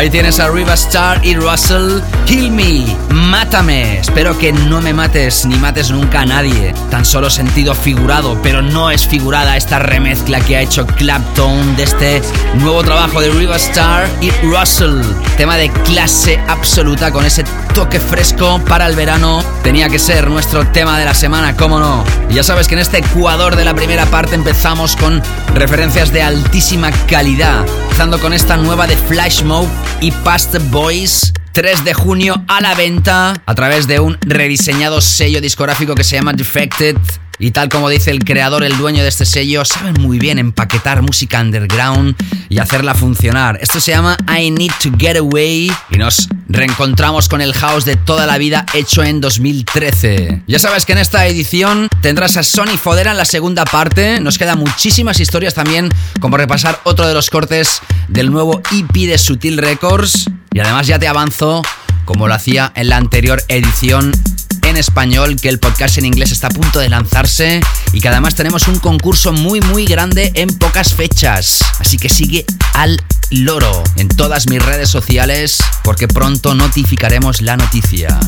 Ahí 0.00 0.08
tienes 0.08 0.40
a 0.40 0.48
Riva 0.48 0.76
y 1.22 1.34
Russell. 1.34 2.00
Kill 2.24 2.50
me, 2.50 2.86
mátame. 3.10 3.98
Espero 3.98 4.38
que 4.38 4.50
no 4.50 4.80
me 4.80 4.94
mates 4.94 5.44
ni 5.44 5.56
mates 5.56 5.90
nunca 5.90 6.22
a 6.22 6.24
nadie. 6.24 6.72
Tan 6.90 7.04
solo 7.04 7.28
sentido 7.28 7.74
figurado, 7.74 8.40
pero 8.42 8.62
no 8.62 8.90
es 8.90 9.06
figurada 9.06 9.58
esta 9.58 9.78
remezcla 9.78 10.40
que 10.40 10.56
ha 10.56 10.62
hecho 10.62 10.86
Clapton 10.86 11.76
de 11.76 11.82
este 11.82 12.22
nuevo 12.54 12.82
trabajo 12.82 13.20
de 13.20 13.28
Riva 13.28 13.58
y 14.22 14.30
Russell. 14.42 15.02
Tema 15.40 15.56
de 15.56 15.70
clase 15.70 16.38
absoluta 16.48 17.10
con 17.10 17.24
ese 17.24 17.44
toque 17.74 17.98
fresco 17.98 18.60
para 18.68 18.86
el 18.86 18.94
verano. 18.94 19.42
Tenía 19.62 19.88
que 19.88 19.98
ser 19.98 20.28
nuestro 20.28 20.66
tema 20.66 20.98
de 20.98 21.06
la 21.06 21.14
semana, 21.14 21.56
cómo 21.56 21.80
no. 21.80 22.04
Y 22.28 22.34
ya 22.34 22.42
sabes 22.42 22.68
que 22.68 22.74
en 22.74 22.80
este 22.80 22.98
Ecuador 22.98 23.56
de 23.56 23.64
la 23.64 23.72
primera 23.72 24.04
parte 24.04 24.34
empezamos 24.34 24.96
con 24.96 25.22
referencias 25.54 26.12
de 26.12 26.20
altísima 26.20 26.90
calidad. 27.08 27.64
Empezando 27.84 28.18
con 28.20 28.34
esta 28.34 28.58
nueva 28.58 28.86
de 28.86 28.98
Flash 28.98 29.42
y 30.02 30.10
Past 30.10 30.56
Boys. 30.68 31.32
3 31.52 31.84
de 31.86 31.94
junio 31.94 32.44
a 32.46 32.60
la 32.60 32.74
venta 32.74 33.32
a 33.46 33.54
través 33.54 33.86
de 33.86 33.98
un 33.98 34.18
rediseñado 34.20 35.00
sello 35.00 35.40
discográfico 35.40 35.94
que 35.94 36.04
se 36.04 36.16
llama 36.16 36.34
Defected. 36.34 36.98
Y 37.42 37.52
tal 37.52 37.70
como 37.70 37.88
dice 37.88 38.10
el 38.10 38.22
creador, 38.22 38.64
el 38.64 38.76
dueño 38.76 39.02
de 39.02 39.08
este 39.08 39.24
sello, 39.24 39.64
saben 39.64 39.94
muy 39.98 40.18
bien 40.18 40.38
empaquetar 40.38 41.00
música 41.00 41.40
underground 41.40 42.14
y 42.50 42.58
hacerla 42.58 42.94
funcionar. 42.94 43.58
Esto 43.62 43.80
se 43.80 43.92
llama 43.92 44.18
I 44.28 44.50
Need 44.50 44.72
to 44.82 44.90
Get 44.98 45.16
Away 45.16 45.72
y 45.90 45.96
nos 45.96 46.28
reencontramos 46.50 47.30
con 47.30 47.40
el 47.40 47.54
house 47.54 47.86
de 47.86 47.96
toda 47.96 48.26
la 48.26 48.36
vida 48.36 48.66
hecho 48.74 49.02
en 49.02 49.22
2013. 49.22 50.42
Ya 50.46 50.58
sabes 50.58 50.84
que 50.84 50.92
en 50.92 50.98
esta 50.98 51.26
edición 51.26 51.88
tendrás 52.02 52.36
a 52.36 52.42
Sony 52.42 52.76
Fodera 52.76 53.12
en 53.12 53.16
la 53.16 53.24
segunda 53.24 53.64
parte. 53.64 54.20
Nos 54.20 54.36
quedan 54.36 54.58
muchísimas 54.58 55.18
historias 55.18 55.54
también, 55.54 55.88
como 56.20 56.36
repasar 56.36 56.78
otro 56.84 57.08
de 57.08 57.14
los 57.14 57.30
cortes 57.30 57.80
del 58.08 58.30
nuevo 58.30 58.60
EP 58.70 58.92
de 58.92 59.16
Sutil 59.16 59.56
Records. 59.56 60.26
Y 60.52 60.60
además 60.60 60.86
ya 60.86 60.98
te 60.98 61.08
avanzo, 61.08 61.62
como 62.04 62.28
lo 62.28 62.34
hacía 62.34 62.70
en 62.74 62.90
la 62.90 62.98
anterior 62.98 63.42
edición, 63.48 64.12
en 64.70 64.76
español, 64.76 65.36
que 65.36 65.48
el 65.48 65.58
podcast 65.58 65.98
en 65.98 66.06
inglés 66.06 66.30
está 66.30 66.46
a 66.46 66.50
punto 66.50 66.78
de 66.78 66.88
lanzarse 66.88 67.60
y 67.92 68.00
que 68.00 68.08
además 68.08 68.36
tenemos 68.36 68.68
un 68.68 68.78
concurso 68.78 69.32
muy 69.32 69.60
muy 69.60 69.84
grande 69.84 70.30
en 70.34 70.48
pocas 70.48 70.94
fechas. 70.94 71.58
Así 71.80 71.98
que 71.98 72.08
sigue 72.08 72.46
al 72.74 73.02
loro 73.30 73.82
en 73.96 74.08
todas 74.08 74.48
mis 74.48 74.64
redes 74.64 74.88
sociales 74.88 75.58
porque 75.82 76.06
pronto 76.06 76.54
notificaremos 76.54 77.42
la 77.42 77.56
noticia. 77.56 78.18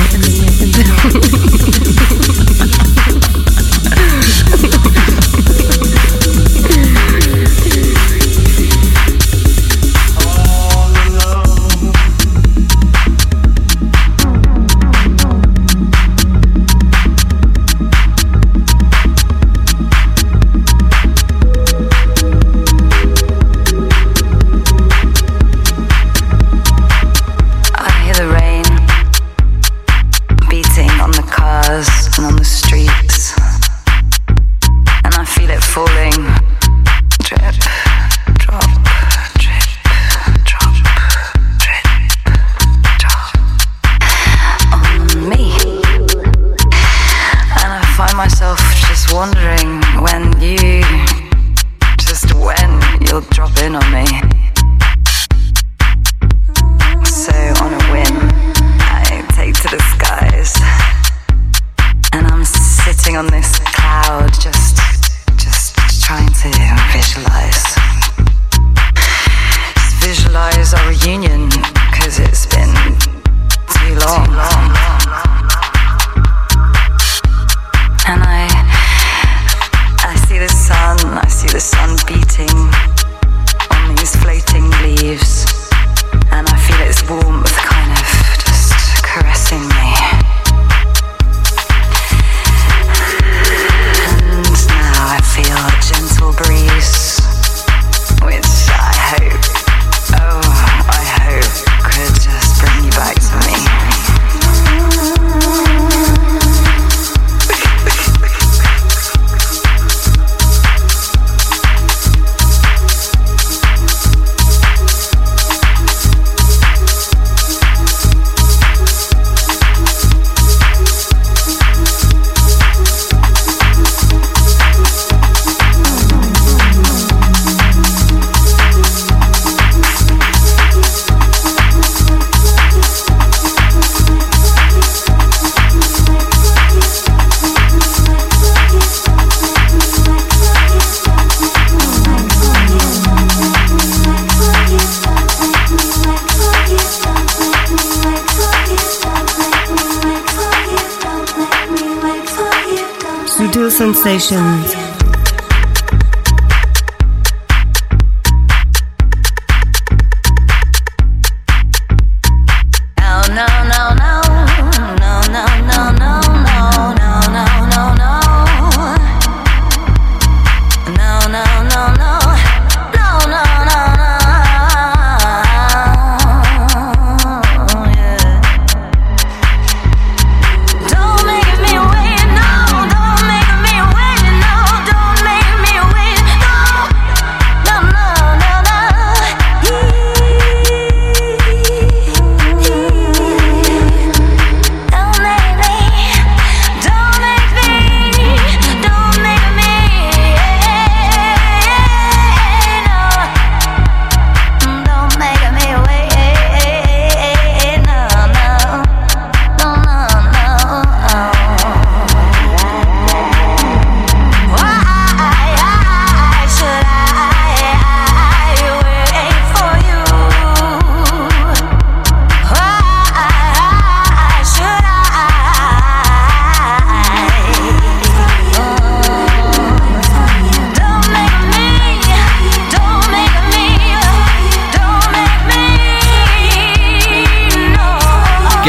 end. 0.00 0.20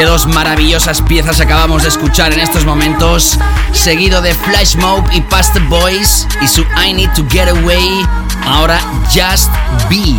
Dos 0.06 0.26
maravillosas 0.26 1.00
piezas 1.00 1.40
acabamos 1.40 1.84
de 1.84 1.88
escuchar 1.88 2.32
en 2.32 2.40
estos 2.40 2.66
momentos, 2.66 3.38
seguido 3.72 4.20
de 4.20 4.34
Flash 4.34 4.76
Mob 4.76 5.04
y 5.12 5.20
Past 5.22 5.56
Boys 5.68 6.26
y 6.42 6.48
su 6.48 6.62
I 6.62 6.92
Need 6.92 7.14
to 7.14 7.24
Get 7.30 7.48
Away, 7.48 8.04
ahora 8.44 8.80
Just 9.06 9.48
Be. 9.88 10.14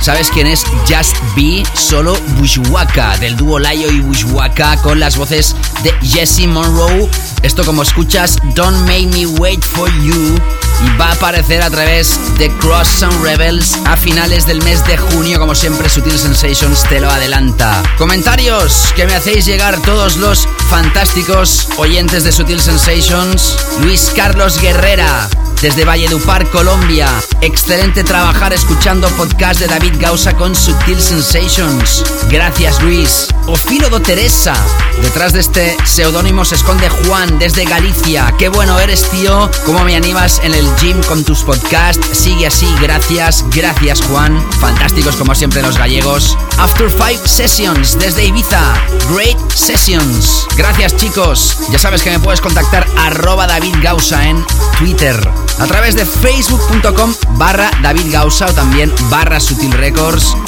¿Sabes 0.00 0.30
quién 0.30 0.48
es 0.48 0.64
Just 0.88 1.16
Be? 1.34 1.62
Solo 1.74 2.18
Bushwaka, 2.36 3.16
del 3.18 3.36
dúo 3.36 3.58
Layo 3.58 3.90
y 3.90 4.00
Bushwaka, 4.00 4.76
con 4.82 5.00
las 5.00 5.16
voces 5.16 5.56
de 5.82 5.94
Jesse 6.06 6.46
Monroe. 6.46 7.08
Esto 7.42 7.64
como 7.64 7.82
escuchas, 7.82 8.38
Don't 8.54 8.76
Make 8.80 9.06
Me 9.06 9.24
Wait 9.24 9.62
For 9.62 9.90
You 10.02 10.36
y 10.84 10.96
va 10.98 11.10
a 11.10 11.12
aparecer 11.12 11.62
a 11.62 11.70
través 11.70 12.18
de 12.38 12.50
Cross 12.58 12.88
Sound 12.88 13.22
Rebels 13.22 13.78
a 13.84 13.96
finales 13.96 14.46
del 14.46 14.62
mes 14.62 14.84
de 14.86 14.96
junio, 14.96 15.38
como 15.38 15.54
siempre 15.54 15.88
Sutil 15.88 16.18
Sensations 16.18 16.84
te 16.88 17.00
lo 17.00 17.10
adelanta. 17.10 17.82
Comentarios 17.96 18.92
que 18.94 19.06
me 19.06 19.14
hacéis 19.14 19.46
llegar 19.46 19.80
todos 19.82 20.16
los 20.16 20.48
fantásticos 20.68 21.68
oyentes 21.78 22.24
de 22.24 22.32
Sutil 22.32 22.60
Sensations. 22.60 23.56
Luis 23.80 24.12
Carlos 24.14 24.60
Guerrera, 24.60 25.28
desde 25.62 25.84
Valledupar, 25.84 26.48
Colombia. 26.50 27.08
Excelente 27.40 28.04
trabajar 28.04 28.52
escuchando 28.52 29.08
podcast 29.10 29.58
de 29.60 29.66
David 29.66 29.94
Gausa 29.98 30.36
con 30.36 30.54
Sutil 30.54 31.00
Sensations. 31.00 32.04
Gracias, 32.30 32.80
Luis. 32.82 33.26
Ofílodo 33.46 34.00
Teresa. 34.00 34.54
Detrás 35.02 35.32
de 35.32 35.40
este 35.40 35.76
seudónimo 35.84 36.44
se 36.44 36.54
esconde 36.54 36.88
Juan 36.88 37.38
desde 37.38 37.64
Galicia. 37.64 38.34
Qué 38.38 38.48
bueno 38.48 38.78
eres, 38.78 39.08
tío. 39.10 39.50
Cómo 39.64 39.84
me 39.84 39.96
animas 39.96 40.40
en 40.44 40.54
el 40.54 40.66
gym 40.76 41.02
con 41.04 41.24
tus 41.24 41.42
podcasts. 41.42 42.06
Sigue 42.12 42.46
así, 42.46 42.66
gracias. 42.80 43.44
Gracias, 43.54 44.02
Juan. 44.02 44.40
Fantásticos 44.60 45.16
como 45.16 45.34
siempre 45.34 45.62
los 45.62 45.78
gallegos. 45.78 46.36
After 46.58 46.88
Five 46.90 47.26
Sessions 47.26 47.98
desde 47.98 48.24
Ibiza. 48.24 48.62
Great 49.10 49.38
Sessions. 49.50 50.46
Gracias, 50.56 50.96
chicos. 50.96 51.58
Ya 51.70 51.78
sabes 51.78 52.02
que 52.02 52.10
me 52.10 52.20
puedes 52.20 52.40
contactar 52.40 52.86
arroba 52.96 53.46
David 53.46 53.74
Gausa 53.82 54.28
en 54.28 54.44
Twitter 54.78 55.47
a 55.60 55.66
través 55.66 55.96
de 55.96 56.06
facebook.com 56.06 57.14
barra 57.36 57.70
David 57.82 58.14
o 58.20 58.28
también 58.52 58.92
barra 59.10 59.40
Sutil 59.40 59.74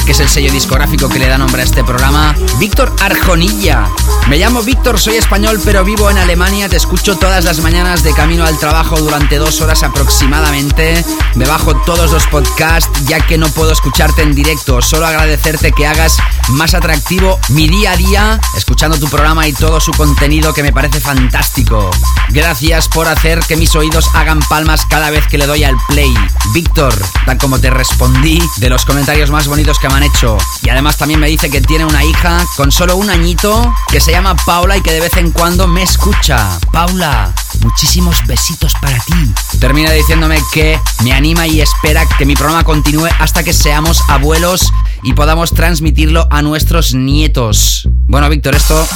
que 0.04 0.12
es 0.12 0.20
el 0.20 0.28
sello 0.28 0.52
discográfico 0.52 1.08
que 1.08 1.18
le 1.18 1.28
da 1.28 1.38
nombre 1.38 1.62
a 1.62 1.64
este 1.64 1.84
programa. 1.84 2.34
Víctor 2.58 2.94
Arjonilla. 3.00 3.88
Me 4.28 4.38
llamo 4.38 4.62
Víctor, 4.62 4.98
soy 4.98 5.16
español, 5.16 5.60
pero 5.64 5.84
vivo 5.84 6.10
en 6.10 6.18
Alemania. 6.18 6.68
Te 6.68 6.76
escucho 6.76 7.16
todas 7.16 7.44
las 7.44 7.60
mañanas 7.60 8.02
de 8.02 8.12
camino 8.12 8.44
al 8.44 8.58
trabajo 8.58 8.98
durante 8.98 9.38
dos 9.38 9.60
horas 9.60 9.82
aproximadamente. 9.82 11.04
Me 11.34 11.46
bajo 11.46 11.74
todos 11.84 12.12
los 12.12 12.26
podcasts 12.26 12.90
ya 13.06 13.20
que 13.20 13.38
no 13.38 13.48
puedo 13.48 13.72
escucharte 13.72 14.22
en 14.22 14.34
directo. 14.34 14.82
Solo 14.82 15.06
agradecerte 15.06 15.72
que 15.72 15.86
hagas 15.86 16.18
más 16.48 16.74
atractivo 16.74 17.38
mi 17.48 17.68
día 17.68 17.92
a 17.92 17.96
día, 17.96 18.40
escuchando 18.56 18.98
tu 18.98 19.08
programa 19.08 19.46
y 19.48 19.52
todo 19.52 19.80
su 19.80 19.92
contenido 19.92 20.52
que 20.52 20.62
me 20.62 20.72
parece 20.72 21.00
fantástico. 21.00 21.90
Gracias 22.28 22.88
por 22.88 23.08
hacer 23.08 23.40
que 23.40 23.56
mis 23.56 23.74
oídos 23.74 24.10
hagan 24.14 24.40
palmas 24.40 24.84
cada 24.86 24.99
vez 25.08 25.26
que 25.28 25.38
le 25.38 25.46
doy 25.46 25.64
al 25.64 25.76
play. 25.88 26.12
Víctor, 26.52 26.94
tal 27.24 27.38
como 27.38 27.58
te 27.58 27.70
respondí, 27.70 28.42
de 28.58 28.68
los 28.68 28.84
comentarios 28.84 29.30
más 29.30 29.48
bonitos 29.48 29.78
que 29.78 29.88
me 29.88 29.94
han 29.94 30.02
hecho. 30.02 30.36
Y 30.62 30.68
además 30.68 30.98
también 30.98 31.20
me 31.20 31.28
dice 31.28 31.48
que 31.48 31.62
tiene 31.62 31.86
una 31.86 32.04
hija 32.04 32.44
con 32.56 32.70
solo 32.70 32.96
un 32.96 33.08
añito 33.08 33.74
que 33.90 34.00
se 34.00 34.10
llama 34.10 34.36
Paula 34.36 34.76
y 34.76 34.82
que 34.82 34.92
de 34.92 35.00
vez 35.00 35.16
en 35.16 35.30
cuando 35.30 35.66
me 35.66 35.82
escucha. 35.82 36.58
Paula, 36.72 37.32
muchísimos 37.62 38.26
besitos 38.26 38.74
para 38.82 38.98
ti. 38.98 39.32
Termina 39.58 39.90
diciéndome 39.92 40.42
que 40.52 40.78
me 41.02 41.12
anima 41.12 41.46
y 41.46 41.62
espera 41.62 42.04
que 42.18 42.26
mi 42.26 42.34
programa 42.34 42.64
continúe 42.64 43.08
hasta 43.18 43.42
que 43.42 43.52
seamos 43.52 44.02
abuelos 44.08 44.72
y 45.02 45.14
podamos 45.14 45.52
transmitirlo 45.52 46.26
a 46.30 46.42
nuestros 46.42 46.92
nietos. 46.94 47.88
Bueno, 48.06 48.28
Víctor, 48.28 48.54
esto 48.54 48.86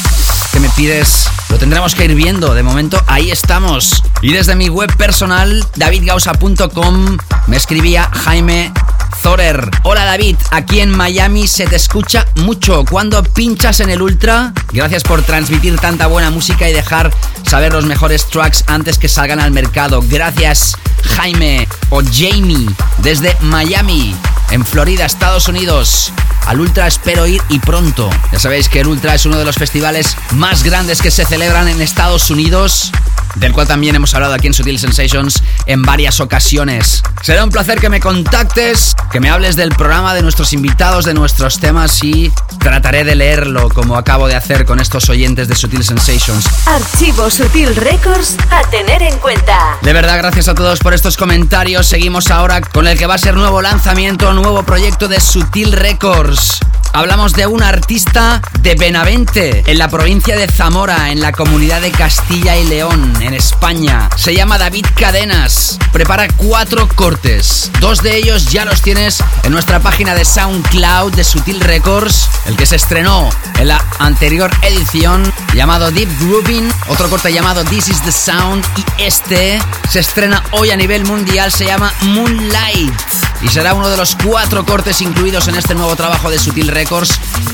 que 0.55 0.61
me 0.61 0.69
pides 0.71 1.29
lo 1.49 1.59
tendremos 1.59 1.97
que 1.97 2.05
ir 2.05 2.15
viendo. 2.15 2.55
De 2.55 2.63
momento, 2.63 3.03
ahí 3.09 3.33
estamos. 3.33 4.05
Y 4.23 4.33
desde 4.33 4.55
mi 4.55 4.69
web 4.69 4.95
personal, 4.97 5.67
davidgausa.com, 5.75 7.19
me 7.49 7.57
escribía 7.57 8.09
Jaime 8.25 8.73
Zorer. 9.21 9.69
Hola 9.83 10.05
David, 10.05 10.37
aquí 10.53 10.79
en 10.79 10.91
Miami 10.91 11.49
se 11.49 11.67
te 11.67 11.75
escucha 11.75 12.27
mucho. 12.37 12.85
Cuando 12.89 13.25
pinchas 13.25 13.81
en 13.81 13.91
el 13.91 14.01
Ultra, 14.01 14.53
gracias 14.73 15.03
por 15.03 15.23
transmitir 15.23 15.77
tanta 15.79 16.07
buena 16.07 16.31
música 16.31 16.69
y 16.69 16.73
dejar 16.73 17.13
saber 17.45 17.73
los 17.73 17.85
mejores 17.87 18.27
tracks 18.31 18.63
antes 18.69 18.97
que 18.97 19.09
salgan 19.09 19.41
al 19.41 19.51
mercado. 19.51 20.05
Gracias 20.09 20.77
Jaime 21.17 21.67
o 21.91 22.01
Jamie 22.01 22.69
desde 22.99 23.37
Miami, 23.41 24.15
en 24.55 24.65
Florida, 24.65 25.05
Estados 25.05 25.49
Unidos. 25.49 26.13
Al 26.47 26.61
Ultra 26.61 26.87
espero 26.87 27.27
ir 27.27 27.43
y 27.49 27.59
pronto. 27.59 28.09
Ya 28.31 28.39
sabéis 28.39 28.69
que 28.69 28.81
el 28.81 28.87
Ultra 28.87 29.15
es 29.15 29.27
uno 29.27 29.37
de 29.37 29.45
los 29.45 29.57
festivales 29.57 30.17
más 30.31 30.63
grandes 30.63 31.03
que 31.03 31.11
se 31.11 31.25
celebran 31.25 31.67
en 31.67 31.83
Estados 31.83 32.31
Unidos, 32.31 32.93
del 33.35 33.53
cual 33.53 33.67
también 33.67 33.97
hemos 33.97 34.15
hablado 34.15 34.35
aquí 34.35 34.47
en 34.47 34.55
Sutil 34.55 34.79
Sensations 34.79 35.43
en 35.67 35.83
varias 35.83 36.21
ocasiones. 36.21 37.03
Será 37.23 37.43
un 37.43 37.51
placer 37.51 37.81
que 37.81 37.89
me 37.89 37.99
contactes, 37.99 38.95
que 39.11 39.19
me 39.19 39.29
hables 39.29 39.57
del 39.57 39.71
programa, 39.71 40.15
de 40.15 40.23
nuestros 40.23 40.53
invitados, 40.53 41.05
de 41.05 41.15
nuestros 41.15 41.59
temas 41.59 42.05
y 42.05 42.31
trataré 42.61 43.03
de 43.03 43.17
leerlo 43.17 43.71
como 43.71 43.97
acabo 43.97 44.29
de 44.29 44.37
hacer 44.37 44.67
con 44.67 44.79
estos 44.79 45.09
oyentes 45.09 45.49
de 45.49 45.57
Sutil 45.57 45.83
Sensations. 45.83 46.47
Archivo 46.67 47.29
Sutil 47.29 47.75
Records 47.75 48.37
a 48.51 48.63
tener 48.71 49.03
en 49.03 49.19
cuenta. 49.19 49.79
De 49.83 49.93
verdad, 49.93 50.19
gracias 50.19 50.49
a 50.49 50.55
todos 50.55 50.79
por 50.79 50.95
estos 50.95 51.17
comentarios. 51.17 51.87
Seguimos 51.87 52.31
ahora 52.31 52.61
con 52.61 52.87
el 52.87 52.97
que 52.97 53.07
va 53.07 53.15
a 53.15 53.19
ser 53.19 53.35
nuevo 53.35 53.61
lanzamiento, 53.61 54.33
nuevo 54.45 54.63
proyecto 54.63 55.09
de 55.09 55.19
Sutil 55.21 55.73
Records. 55.73 56.61
Hablamos 56.97 57.33
de 57.33 57.49
un 57.49 57.61
artista 57.61 58.41
de 58.61 58.77
Benavente, 58.77 59.65
en 59.67 59.79
la 59.79 59.89
provincia 59.89 60.37
de 60.37 60.47
Zamora, 60.47 61.11
en 61.11 61.21
la 61.21 61.33
comunidad 61.33 61.81
de 61.81 61.91
Castilla 61.91 62.57
y 62.57 62.69
León, 62.69 63.13
en 63.21 63.35
España. 63.35 64.09
Se 64.15 64.33
llama 64.33 64.59
David 64.59 64.87
Cadenas. 64.95 65.77
Prepara 65.93 66.29
cuatro 66.37 66.89
cortes. 66.95 67.73
Dos 67.81 68.01
de 68.01 68.17
ellos 68.17 68.47
ya 68.47 68.65
los 68.65 68.81
tienes 68.81 69.25
en 69.43 69.51
nuestra 69.51 69.81
página 69.81 70.15
de 70.15 70.25
SoundCloud 70.25 71.15
de 71.15 71.25
Sutil 71.25 71.59
Records. 71.59 72.29
El 72.47 72.57
que 72.57 72.65
se 72.65 72.77
estrenó 72.77 73.29
en 73.59 73.67
la 73.69 73.85
anterior 73.99 74.53
edición, 74.63 75.33
llamado 75.53 75.91
Deep 75.91 76.09
Grooving. 76.21 76.73
Otro 76.87 77.11
corte 77.11 77.33
llamado 77.33 77.65
This 77.65 77.89
is 77.89 78.03
the 78.03 78.13
Sound. 78.13 78.65
Y 78.77 79.03
este 79.03 79.59
se 79.91 79.99
estrena 79.99 80.45
hoy 80.53 80.71
a 80.71 80.77
nivel 80.77 81.05
mundial. 81.07 81.51
Se 81.51 81.67
llama 81.67 81.93
Moonlight. 82.03 82.95
Y 83.43 83.49
será 83.49 83.75
uno 83.75 83.91
de 83.91 83.97
los 83.97 84.17
cuatro 84.25 84.65
cortes 84.65 85.01
incluidos 85.01 85.49
en 85.49 85.57
este 85.57 85.75
nuevo 85.75 85.97
trabajo 85.97 86.31
de 86.31 86.39
Sutil 86.39 86.69
Records. 86.69 86.84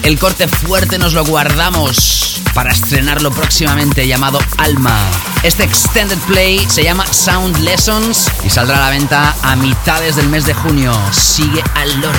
El 0.02 0.18
corte 0.18 0.48
fuerte 0.48 0.98
nos 0.98 1.12
lo 1.12 1.24
guardamos 1.24 2.40
para 2.52 2.72
estrenarlo 2.72 3.30
próximamente 3.30 4.08
llamado 4.08 4.40
Alma. 4.58 4.98
Este 5.44 5.62
extended 5.62 6.18
play 6.26 6.66
se 6.68 6.82
llama 6.82 7.06
Sound 7.06 7.58
Lessons 7.58 8.26
y 8.44 8.50
saldrá 8.50 8.78
a 8.78 8.80
la 8.80 8.90
venta 8.90 9.36
a 9.42 9.54
mitades 9.54 10.16
del 10.16 10.28
mes 10.28 10.46
de 10.46 10.54
junio. 10.54 10.92
Sigue 11.12 11.62
al 11.74 12.00
loro. 12.00 12.18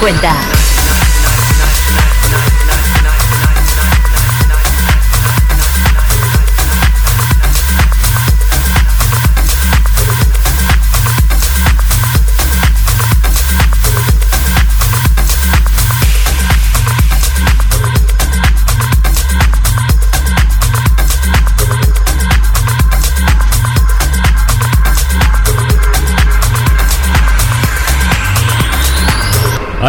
50. 0.00 0.39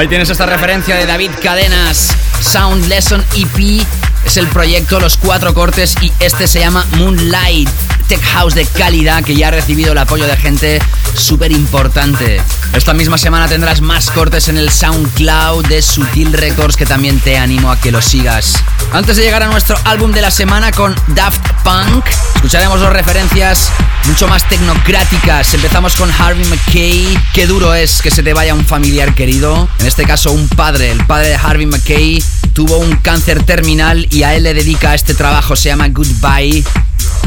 Ahí 0.01 0.07
tienes 0.07 0.31
esta 0.31 0.47
referencia 0.47 0.95
de 0.95 1.05
David 1.05 1.29
Cadenas, 1.43 2.15
Sound 2.41 2.87
Lesson 2.87 3.23
EP. 3.35 3.85
Es 4.25 4.35
el 4.35 4.47
proyecto, 4.47 4.99
los 4.99 5.15
cuatro 5.15 5.53
cortes 5.53 5.95
y 6.01 6.11
este 6.19 6.47
se 6.47 6.59
llama 6.59 6.87
Moonlight, 6.97 7.69
Tech 8.07 8.19
House 8.33 8.55
de 8.55 8.65
calidad 8.65 9.23
que 9.23 9.35
ya 9.35 9.49
ha 9.49 9.51
recibido 9.51 9.91
el 9.91 9.99
apoyo 9.99 10.25
de 10.25 10.35
gente 10.37 10.79
súper 11.13 11.51
importante. 11.51 12.41
Esta 12.73 12.95
misma 12.95 13.19
semana 13.19 13.47
tendrás 13.47 13.81
más 13.81 14.09
cortes 14.09 14.47
en 14.47 14.57
el 14.57 14.71
SoundCloud 14.71 15.67
de 15.67 15.83
Sutil 15.83 16.33
Records 16.33 16.77
que 16.77 16.87
también 16.87 17.19
te 17.19 17.37
animo 17.37 17.69
a 17.69 17.79
que 17.79 17.91
lo 17.91 18.01
sigas. 18.01 18.55
Antes 18.93 19.17
de 19.17 19.23
llegar 19.23 19.43
a 19.43 19.49
nuestro 19.49 19.77
álbum 19.83 20.11
de 20.13 20.21
la 20.21 20.31
semana 20.31 20.71
con 20.71 20.95
Daft 21.09 21.45
Punk, 21.64 22.05
escucharemos 22.36 22.80
dos 22.80 22.91
referencias 22.91 23.72
mucho 24.07 24.28
más 24.28 24.47
tecnocráticas. 24.47 25.53
Empezamos 25.53 25.95
con 25.95 26.12
Harvey 26.12 26.45
McKay. 26.45 27.18
Qué 27.34 27.47
duro 27.47 27.74
es 27.74 28.01
que 28.01 28.09
se 28.12 28.24
te 28.24 28.34
vaya 28.34 28.53
un 28.53 28.66
familiar 28.66 29.14
querido. 29.14 29.70
En 29.80 29.86
este 29.86 30.03
caso, 30.03 30.32
un 30.32 30.47
padre. 30.49 30.91
El 30.91 31.05
padre 31.05 31.30
de 31.30 31.36
Harvey 31.36 31.66
McKay 31.66 32.24
tuvo 32.53 32.78
un 32.78 32.95
cáncer 32.97 33.43
terminal 33.43 34.07
y 34.09 34.24
a 34.24 34.36
él 34.36 34.43
le 34.43 34.53
dedica 34.53 34.95
este 34.95 35.14
trabajo. 35.14 35.55
Se 35.55 35.70
llama 35.70 35.88
Goodbye. 35.89 36.64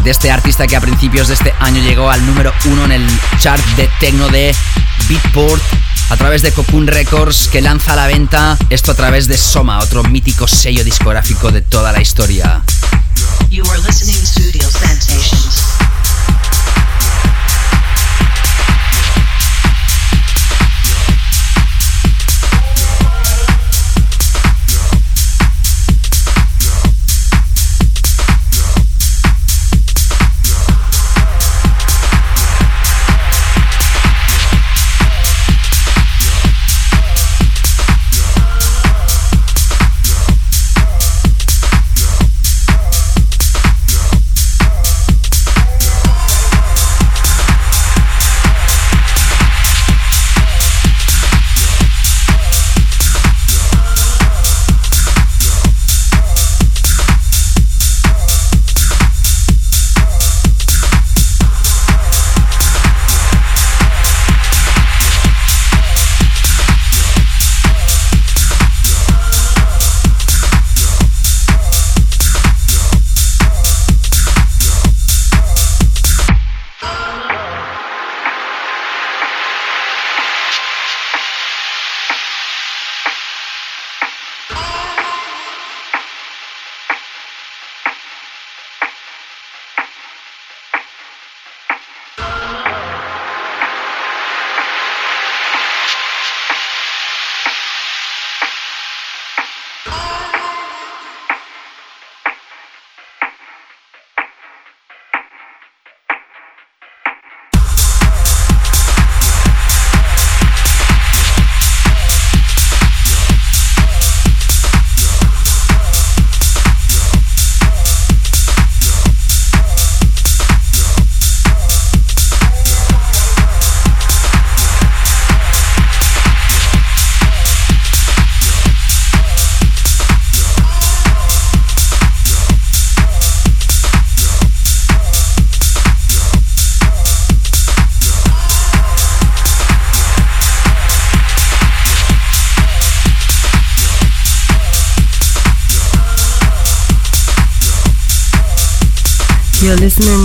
De 0.02 0.10
este 0.10 0.30
artista 0.30 0.66
que 0.66 0.76
a 0.76 0.80
principios 0.80 1.28
de 1.28 1.34
este 1.34 1.54
año 1.60 1.82
llegó 1.82 2.10
al 2.10 2.24
número 2.26 2.52
uno 2.66 2.84
en 2.84 2.92
el 2.92 3.06
chart 3.38 3.64
de 3.76 3.88
techno 4.00 4.28
de 4.28 4.54
Beatport 5.08 5.62
a 6.10 6.16
través 6.16 6.42
de 6.42 6.52
Cocoon 6.52 6.86
Records 6.86 7.48
que 7.48 7.62
lanza 7.62 7.94
a 7.94 7.96
la 7.96 8.06
venta 8.06 8.58
esto 8.70 8.92
a 8.92 8.94
través 8.94 9.26
de 9.26 9.38
Soma, 9.38 9.78
otro 9.78 10.02
mítico 10.04 10.46
sello 10.46 10.84
discográfico 10.84 11.50
de 11.50 11.62
toda 11.62 11.92
la 11.92 12.02
historia. 12.02 12.62
You 13.54 13.62
are 13.70 13.78
listening 13.78 14.18
to 14.18 14.26
Studio 14.26 14.68
Sensations. 14.68 15.73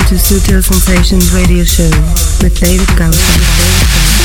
To 0.09 0.15
Sutil 0.15 0.63
Sensations 0.63 1.31
Radio 1.35 1.63
Show 1.63 1.91
with 2.41 2.59
David 2.59 2.87
Gausser. 2.97 4.18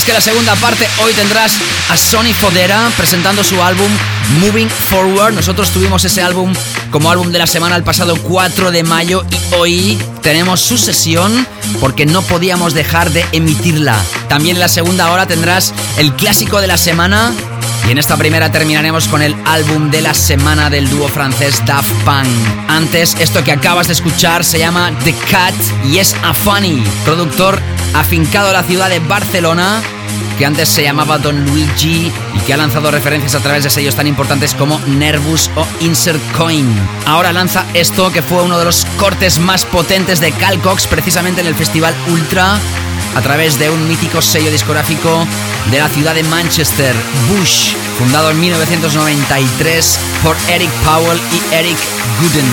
Sabes 0.00 0.04
que 0.04 0.12
la 0.12 0.20
segunda 0.20 0.54
parte 0.56 0.86
hoy 1.02 1.12
tendrás 1.12 1.58
a 1.90 1.96
Sony 1.96 2.32
Fodera 2.32 2.90
presentando 2.96 3.42
su 3.42 3.62
álbum 3.62 3.90
Moving 4.40 4.68
Forward. 4.68 5.34
Nosotros 5.34 5.70
tuvimos 5.70 6.04
ese 6.04 6.22
álbum 6.22 6.54
como 6.90 7.10
álbum 7.10 7.30
de 7.32 7.38
la 7.38 7.46
semana 7.46 7.76
el 7.76 7.82
pasado 7.82 8.16
4 8.16 8.70
de 8.70 8.82
mayo 8.82 9.24
y 9.30 9.54
hoy 9.54 9.98
tenemos 10.22 10.60
su 10.60 10.78
sesión 10.78 11.46
porque 11.80 12.06
no 12.06 12.22
podíamos 12.22 12.72
dejar 12.72 13.10
de 13.10 13.24
emitirla. 13.32 13.96
También 14.28 14.56
en 14.56 14.60
la 14.60 14.68
segunda 14.68 15.10
hora 15.10 15.26
tendrás 15.26 15.74
el 15.98 16.14
clásico 16.14 16.60
de 16.60 16.68
la 16.68 16.76
semana 16.76 17.32
y 17.88 17.90
en 17.90 17.98
esta 17.98 18.16
primera 18.16 18.52
terminaremos 18.52 19.08
con 19.08 19.22
el 19.22 19.34
álbum 19.44 19.90
de 19.90 20.02
la 20.02 20.14
semana 20.14 20.70
del 20.70 20.88
dúo 20.88 21.08
francés 21.08 21.62
Daft 21.66 21.90
Punk. 22.04 22.28
Antes, 22.68 23.16
esto 23.18 23.42
que 23.42 23.52
acabas 23.52 23.88
de 23.88 23.94
escuchar 23.94 24.44
se 24.44 24.58
llama 24.58 24.92
The 25.04 25.14
Cat 25.30 25.54
y 25.84 25.98
es 25.98 26.14
a 26.22 26.32
Funny, 26.32 26.82
productor 27.04 27.60
afincado 27.94 28.48
en 28.48 28.54
la 28.54 28.62
ciudad 28.62 28.88
de 28.88 29.00
Barcelona, 29.00 29.82
que 30.40 30.46
antes 30.46 30.70
se 30.70 30.82
llamaba 30.82 31.18
Don 31.18 31.44
Luigi 31.44 32.10
y 32.34 32.40
que 32.46 32.54
ha 32.54 32.56
lanzado 32.56 32.90
referencias 32.90 33.34
a 33.34 33.40
través 33.40 33.62
de 33.62 33.68
sellos 33.68 33.94
tan 33.94 34.06
importantes 34.06 34.54
como 34.54 34.80
Nervous 34.86 35.50
o 35.54 35.66
Insert 35.80 36.18
Coin. 36.34 36.66
Ahora 37.04 37.30
lanza 37.30 37.66
esto 37.74 38.10
que 38.10 38.22
fue 38.22 38.42
uno 38.42 38.58
de 38.58 38.64
los 38.64 38.86
cortes 38.96 39.38
más 39.38 39.66
potentes 39.66 40.18
de 40.18 40.32
Calcox 40.32 40.86
precisamente 40.86 41.42
en 41.42 41.46
el 41.46 41.54
Festival 41.54 41.94
Ultra 42.08 42.58
a 43.16 43.20
través 43.20 43.58
de 43.58 43.68
un 43.68 43.86
mítico 43.86 44.22
sello 44.22 44.50
discográfico 44.50 45.26
de 45.70 45.78
la 45.78 45.90
ciudad 45.90 46.14
de 46.14 46.22
Manchester, 46.22 46.94
Bush, 47.28 47.74
fundado 47.98 48.30
en 48.30 48.40
1993 48.40 49.98
por 50.22 50.34
Eric 50.48 50.70
Powell 50.86 51.20
y 51.34 51.54
Eric 51.54 51.76
Gooden. 52.18 52.46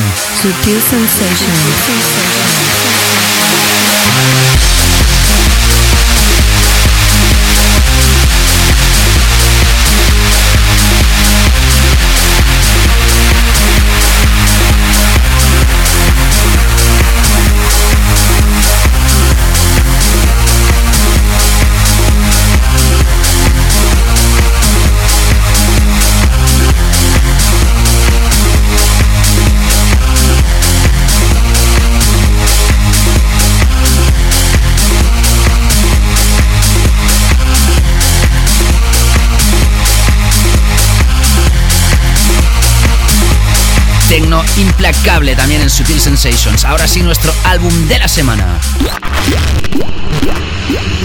Tecno 44.17 44.41
implacable 44.57 45.35
también 45.35 45.61
en 45.61 45.69
Sutil 45.69 45.99
Sensations. 45.99 46.65
Ahora 46.65 46.87
sí, 46.87 47.03
nuestro 47.03 47.31
álbum 47.43 47.71
de 47.87 47.99
la 47.99 48.07
semana. 48.07 48.59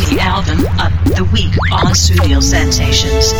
The 0.08 0.18
album 0.18 0.64
of 0.78 1.14
the 1.14 1.20
week 1.24 1.52
on 1.70 1.94
Studio 1.94 2.40
Sensations. 2.40 3.34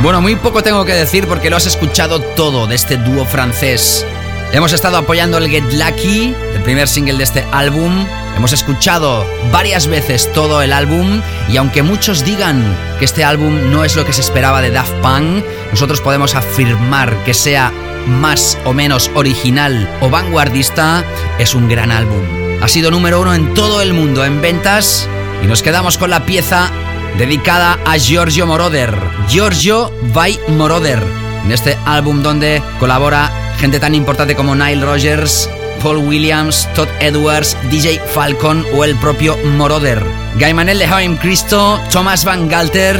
Bueno, 0.00 0.22
muy 0.22 0.36
poco 0.36 0.62
tengo 0.62 0.86
que 0.86 0.94
decir 0.94 1.26
porque 1.26 1.50
lo 1.50 1.58
has 1.58 1.66
escuchado 1.66 2.22
todo 2.22 2.66
de 2.66 2.74
este 2.74 2.96
dúo 2.96 3.26
francés. 3.26 4.06
Hemos 4.52 4.72
estado 4.72 4.96
apoyando 4.96 5.36
el 5.36 5.50
Get 5.50 5.74
Lucky, 5.74 6.34
el 6.54 6.62
primer 6.62 6.88
single 6.88 7.18
de 7.18 7.24
este 7.24 7.44
álbum. 7.52 8.06
Hemos 8.36 8.52
escuchado 8.52 9.24
varias 9.52 9.86
veces 9.86 10.30
todo 10.32 10.60
el 10.60 10.72
álbum 10.72 11.22
y 11.48 11.56
aunque 11.56 11.82
muchos 11.82 12.24
digan 12.24 12.62
que 12.98 13.04
este 13.04 13.24
álbum 13.24 13.70
no 13.70 13.84
es 13.84 13.96
lo 13.96 14.04
que 14.04 14.12
se 14.12 14.20
esperaba 14.20 14.60
de 14.60 14.70
Daft 14.70 14.92
Punk, 15.02 15.44
nosotros 15.70 16.00
podemos 16.00 16.34
afirmar 16.34 17.16
que 17.24 17.32
sea 17.32 17.72
más 18.06 18.58
o 18.64 18.72
menos 18.72 19.10
original 19.14 19.88
o 20.00 20.10
vanguardista, 20.10 21.04
es 21.38 21.54
un 21.54 21.68
gran 21.68 21.90
álbum. 21.90 22.22
Ha 22.60 22.68
sido 22.68 22.90
número 22.90 23.20
uno 23.20 23.34
en 23.34 23.54
todo 23.54 23.80
el 23.80 23.92
mundo 23.92 24.24
en 24.24 24.40
ventas 24.40 25.08
y 25.42 25.46
nos 25.46 25.62
quedamos 25.62 25.96
con 25.96 26.10
la 26.10 26.26
pieza 26.26 26.70
dedicada 27.18 27.78
a 27.84 27.96
Giorgio 27.96 28.46
Moroder. 28.46 28.94
Giorgio 29.28 29.92
by 30.12 30.38
Moroder. 30.48 31.02
En 31.44 31.52
este 31.52 31.78
álbum 31.84 32.22
donde 32.22 32.62
colabora 32.80 33.30
gente 33.58 33.78
tan 33.78 33.94
importante 33.94 34.34
como 34.34 34.54
Nile 34.54 34.84
Rogers, 34.84 35.48
Paul 35.82 36.06
Williams, 36.08 36.68
Todd 36.74 36.88
Edwards, 37.00 37.56
DJ 37.70 37.98
Falcon 37.98 38.64
o 38.74 38.84
el 38.84 38.96
propio 38.96 39.36
Moroder. 39.56 40.02
Gaimanel 40.38 40.78
de 40.78 40.86
Jaime 40.86 41.18
Cristo, 41.18 41.80
Thomas 41.90 42.24
Van 42.24 42.48
Galter, 42.48 42.98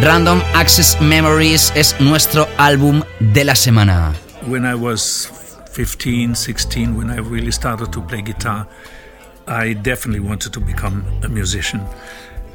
Random 0.00 0.42
Access 0.54 1.00
Memories 1.00 1.72
es 1.76 1.94
nuestro 2.00 2.48
álbum 2.58 3.02
de 3.20 3.44
la 3.44 3.54
semana. 3.54 4.12
When 4.46 4.64
I 4.64 4.74
was 4.74 5.30
15, 5.72 6.34
16, 6.34 6.96
when 6.96 7.10
I 7.10 7.20
really 7.20 7.52
started 7.52 7.90
to 7.92 8.06
play 8.06 8.22
guitar, 8.22 8.66
I 9.46 9.74
definitely 9.74 10.20
wanted 10.20 10.52
to 10.52 10.60
become 10.60 11.04
a 11.22 11.28
musician. 11.28 11.82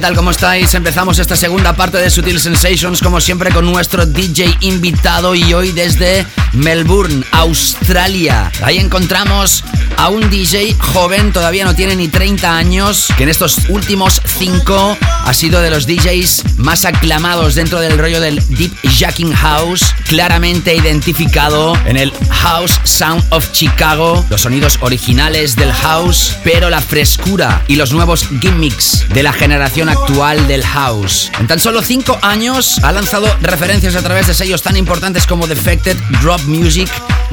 ¿Qué 0.00 0.06
tal? 0.06 0.16
¿Cómo 0.16 0.30
estáis? 0.30 0.72
Empezamos 0.72 1.18
esta 1.18 1.36
segunda 1.36 1.76
parte 1.76 1.98
de 1.98 2.08
Sutil 2.08 2.40
Sensations, 2.40 3.02
como 3.02 3.20
siempre, 3.20 3.50
con 3.50 3.70
nuestro 3.70 4.06
DJ 4.06 4.56
invitado 4.60 5.34
y 5.34 5.52
hoy 5.52 5.72
desde 5.72 6.26
Melbourne, 6.54 7.22
Australia. 7.32 8.50
Ahí 8.62 8.78
encontramos 8.78 9.62
a 9.98 10.08
un 10.08 10.30
DJ 10.30 10.74
joven, 10.78 11.34
todavía 11.34 11.66
no 11.66 11.74
tiene 11.74 11.96
ni 11.96 12.08
30 12.08 12.56
años, 12.56 13.08
que 13.18 13.24
en 13.24 13.28
estos 13.28 13.58
últimos 13.68 14.22
5 14.38 14.96
ha 15.26 15.34
sido 15.34 15.60
de 15.60 15.68
los 15.68 15.86
DJs 15.86 16.56
más 16.56 16.86
aclamados 16.86 17.54
dentro 17.54 17.78
del 17.78 17.98
rollo 17.98 18.22
del 18.22 18.42
Deep 18.56 18.72
Jacking 19.00 19.32
House, 19.32 19.94
claramente 20.08 20.74
identificado 20.74 21.74
en 21.86 21.96
el 21.96 22.12
House 22.28 22.78
Sound 22.84 23.24
of 23.30 23.50
Chicago, 23.50 24.22
los 24.28 24.42
sonidos 24.42 24.76
originales 24.82 25.56
del 25.56 25.72
house, 25.72 26.36
pero 26.44 26.68
la 26.68 26.82
frescura 26.82 27.64
y 27.66 27.76
los 27.76 27.94
nuevos 27.94 28.28
gimmicks 28.42 29.06
de 29.08 29.22
la 29.22 29.32
generación 29.32 29.88
actual 29.88 30.46
del 30.48 30.62
house. 30.62 31.32
En 31.38 31.46
tan 31.46 31.58
solo 31.58 31.80
5 31.80 32.18
años 32.20 32.78
ha 32.82 32.92
lanzado 32.92 33.34
referencias 33.40 33.96
a 33.96 34.02
través 34.02 34.26
de 34.26 34.34
sellos 34.34 34.60
tan 34.60 34.76
importantes 34.76 35.26
como 35.26 35.46
Defected, 35.46 35.96
Drop 36.20 36.42
Music, 36.42 36.90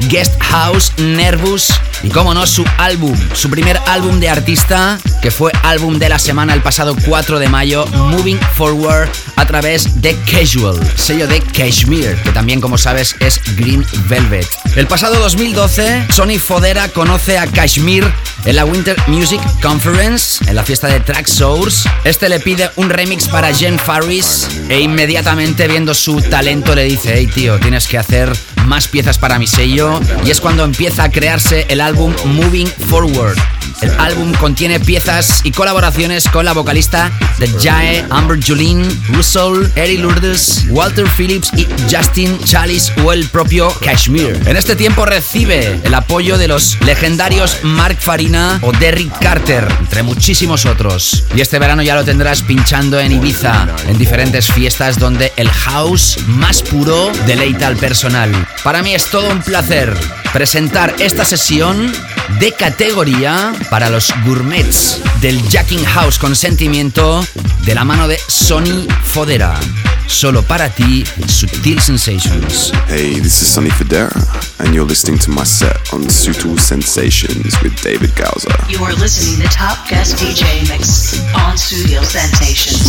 Guest 0.08 0.40
House, 0.44 0.94
Nervous 0.96 1.68
y 2.02 2.08
como 2.08 2.32
no 2.32 2.46
su 2.46 2.64
álbum, 2.78 3.14
su 3.34 3.50
primer 3.50 3.78
álbum 3.88 4.20
de 4.20 4.30
artista 4.30 4.98
que 5.20 5.30
fue 5.30 5.52
álbum 5.64 5.98
de 5.98 6.08
la 6.08 6.18
semana 6.18 6.54
el 6.54 6.62
pasado 6.62 6.96
4 7.04 7.38
de 7.38 7.48
mayo, 7.50 7.86
Moving 7.88 8.40
Forward 8.54 9.10
a 9.38 9.46
través 9.46 10.02
de 10.02 10.16
Casual, 10.30 10.76
sello 10.96 11.28
de 11.28 11.40
Kashmir, 11.40 12.16
que 12.24 12.32
también 12.32 12.60
como 12.60 12.76
sabes 12.76 13.14
es 13.20 13.40
Green 13.56 13.86
Velvet. 14.08 14.46
El 14.74 14.88
pasado 14.88 15.14
2012, 15.20 16.08
Sony 16.12 16.40
Fodera 16.40 16.88
conoce 16.88 17.38
a 17.38 17.46
Kashmir 17.46 18.04
en 18.44 18.56
la 18.56 18.64
Winter 18.64 18.96
Music 19.06 19.40
Conference, 19.62 20.44
en 20.48 20.56
la 20.56 20.64
fiesta 20.64 20.88
de 20.88 20.98
Track 20.98 21.28
Source. 21.28 21.88
Este 22.02 22.28
le 22.28 22.40
pide 22.40 22.68
un 22.74 22.90
remix 22.90 23.28
para 23.28 23.54
Jen 23.54 23.78
Farris 23.78 24.48
e 24.68 24.80
inmediatamente 24.80 25.68
viendo 25.68 25.94
su 25.94 26.20
talento 26.20 26.74
le 26.74 26.84
dice, 26.84 27.14
hey 27.14 27.28
tío, 27.32 27.60
tienes 27.60 27.86
que 27.86 27.96
hacer 27.96 28.32
más 28.66 28.88
piezas 28.88 29.18
para 29.18 29.38
mi 29.38 29.46
sello 29.46 30.00
y 30.26 30.30
es 30.30 30.40
cuando 30.40 30.64
empieza 30.64 31.04
a 31.04 31.10
crearse 31.10 31.64
el 31.68 31.80
álbum 31.80 32.12
Moving 32.24 32.68
Forward. 32.88 33.38
El 33.80 33.90
álbum 33.98 34.32
contiene 34.34 34.80
piezas 34.80 35.40
y 35.44 35.52
colaboraciones 35.52 36.28
con 36.28 36.44
la 36.44 36.52
vocalista 36.52 37.12
de 37.38 37.48
Jae, 37.62 38.04
Amber 38.10 38.38
Julien, 38.44 38.86
Russell, 39.08 39.70
Eric 39.76 40.00
Lourdes, 40.00 40.64
Walter 40.68 41.06
Phillips 41.16 41.50
y 41.56 41.66
Justin 41.90 42.38
Chalice 42.44 42.92
o 43.02 43.12
el 43.12 43.28
propio 43.28 43.72
Kashmir. 43.80 44.40
En 44.46 44.56
este 44.56 44.74
tiempo 44.74 45.04
recibe 45.04 45.80
el 45.84 45.94
apoyo 45.94 46.38
de 46.38 46.48
los 46.48 46.76
legendarios 46.82 47.58
Mark 47.62 47.98
Farina 48.00 48.58
o 48.62 48.72
Derrick 48.72 49.16
Carter, 49.20 49.66
entre 49.78 50.02
muchísimos 50.02 50.66
otros. 50.66 51.24
Y 51.34 51.40
este 51.40 51.58
verano 51.58 51.82
ya 51.82 51.94
lo 51.94 52.04
tendrás 52.04 52.42
pinchando 52.42 52.98
en 52.98 53.12
Ibiza, 53.12 53.68
en 53.86 53.98
diferentes 53.98 54.50
fiestas 54.50 54.98
donde 54.98 55.32
el 55.36 55.50
house 55.50 56.18
más 56.26 56.62
puro 56.62 57.12
deleita 57.26 57.68
al 57.68 57.76
personal. 57.76 58.30
Para 58.64 58.82
mí 58.82 58.94
es 58.94 59.06
todo 59.10 59.28
un 59.30 59.42
placer 59.42 59.96
presentar 60.32 60.94
esta 60.98 61.24
sesión 61.24 61.92
de 62.40 62.52
categoría 62.52 63.52
para 63.70 63.90
los 63.90 64.12
gourmets 64.24 65.00
del 65.20 65.40
Jacking 65.48 65.84
House 65.84 66.18
con 66.18 66.36
sentimiento 66.36 67.24
de 67.64 67.74
la 67.74 67.84
mano 67.84 68.08
de 68.08 68.18
Sony 68.26 68.86
Fodera. 69.04 69.58
Solo 70.06 70.42
para 70.42 70.70
ti, 70.70 71.04
Subtil 71.26 71.80
Sensations. 71.80 72.72
Hey, 72.88 73.20
this 73.20 73.42
is 73.42 73.48
Sonny 73.48 73.70
Federa, 73.70 74.10
and 74.58 74.74
you're 74.74 74.86
listening 74.86 75.18
to 75.18 75.30
my 75.30 75.44
set 75.44 75.76
on 75.92 76.08
Sutil 76.08 76.58
Sensations 76.58 77.54
with 77.62 77.78
David 77.82 78.14
Gauser. 78.16 78.48
You 78.70 78.82
are 78.84 78.94
listening 78.94 79.42
to 79.42 79.48
Top 79.54 79.86
Guest 79.88 80.16
DJ 80.16 80.66
Mix 80.70 81.20
on 81.34 81.58
Studio 81.58 82.02
Sensations. 82.02 82.88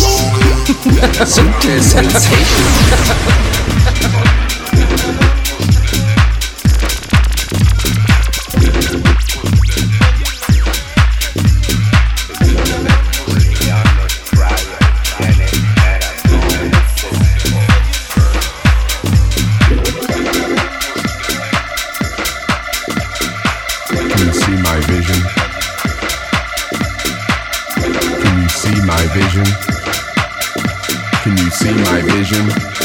Sutil 1.26 1.82
Sensations. 1.82 2.30
see 31.70 31.82
my 31.82 32.02
vision? 32.02 32.79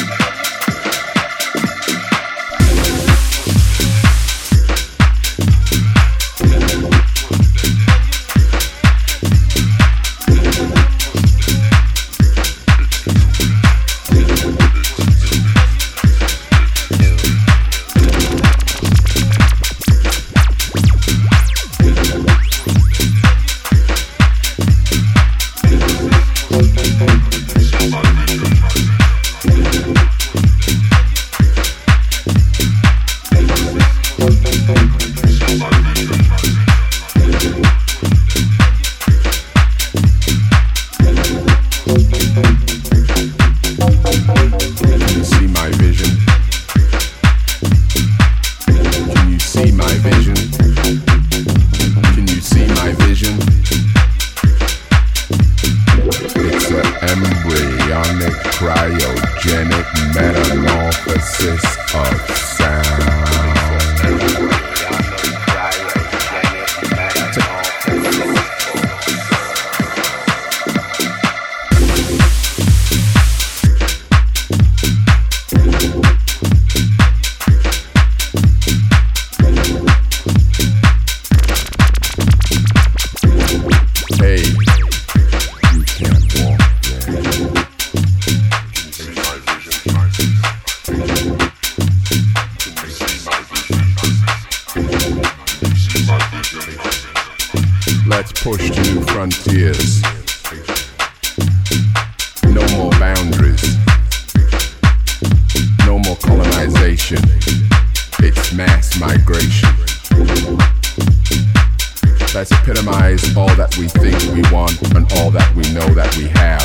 And 114.96 115.12
all 115.14 115.32
that 115.32 115.54
we 115.56 115.64
know 115.74 115.88
that 115.94 116.16
we 116.18 116.28
have. 116.30 116.65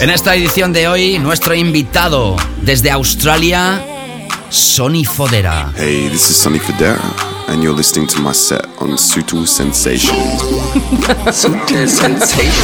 En 0.00 0.10
esta 0.10 0.34
edición 0.34 0.72
de 0.72 0.88
hoy, 0.88 1.18
nuestro 1.18 1.54
invitado 1.54 2.36
desde 2.62 2.90
Australia, 2.90 3.82
Sonny 4.50 5.04
Fodera. 5.04 5.72
Hey, 5.76 6.08
this 6.08 6.30
is 6.30 6.36
Sonny 6.36 6.58
Fodera, 6.58 7.00
and 7.48 7.62
you're 7.62 7.76
listening 7.76 8.06
to 8.08 8.20
my 8.20 8.32
set 8.32 8.64
on 8.78 8.96
Sutil 8.96 9.46
Sensations. 9.46 10.42
Sutil 11.32 11.88
Sensations. 11.88 12.56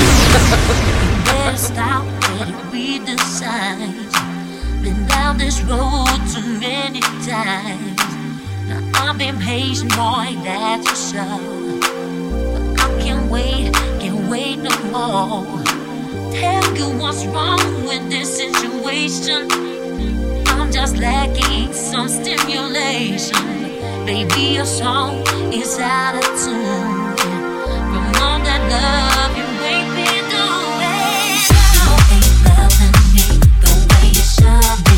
Been 4.82 5.06
down 5.06 5.38
this 5.38 5.62
road 5.62 6.06
too 6.32 6.58
many 6.58 7.00
times. 7.00 8.00
Now 8.68 9.10
I've 9.10 9.18
been 9.18 9.38
patient, 9.38 9.90
boy, 9.96 10.36
that's 10.42 10.88
for 10.88 11.16
sure. 11.16 12.01
More. 14.92 15.44
Tell 16.32 16.76
you 16.76 16.88
what's 17.00 17.24
wrong 17.26 17.84
with 17.88 18.10
this 18.10 18.36
situation. 18.36 19.48
I'm 20.58 20.70
just 20.70 20.96
lacking 20.98 21.72
some 21.72 22.08
stimulation. 22.08 23.44
Baby, 24.04 24.54
your 24.56 24.66
song 24.66 25.22
is 25.52 25.78
out 25.78 26.14
of 26.16 26.24
tune. 26.42 27.16
From 27.90 28.04
all 28.22 28.38
that 28.48 28.62
love 28.72 29.32
you 29.38 29.48
ain't 29.72 29.90
been 29.96 30.24
doing. 30.36 31.40
You 31.84 31.92
ain't 32.14 32.36
loving 32.46 32.96
me 33.14 33.26
the 33.64 33.72
way 33.88 34.06
you 34.16 34.24
should 34.34 34.91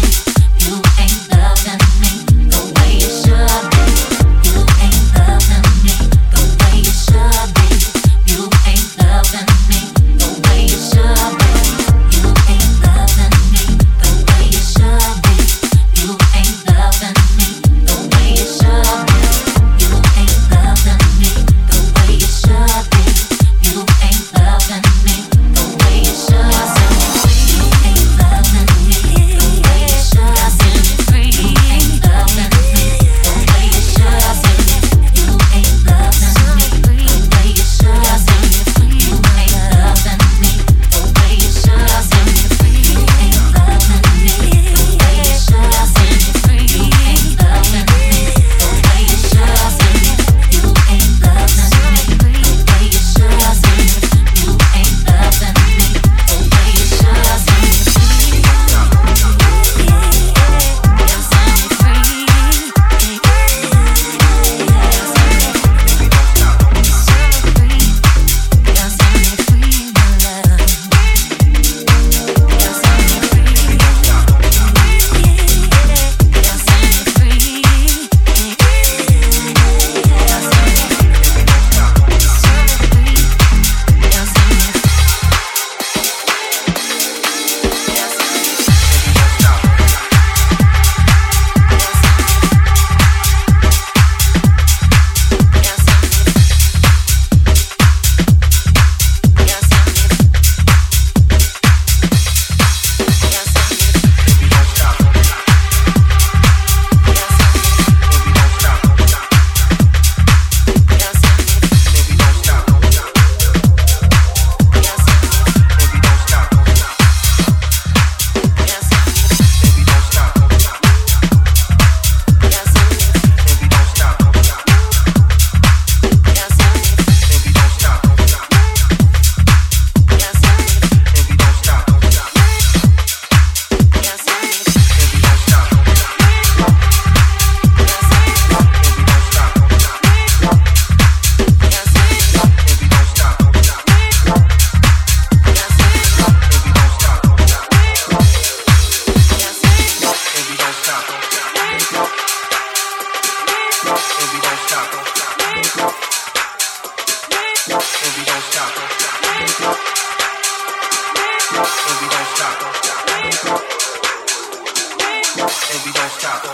And 165.36 165.42
we 165.84 165.90
don't 165.92 166.10
stop. 166.12 166.44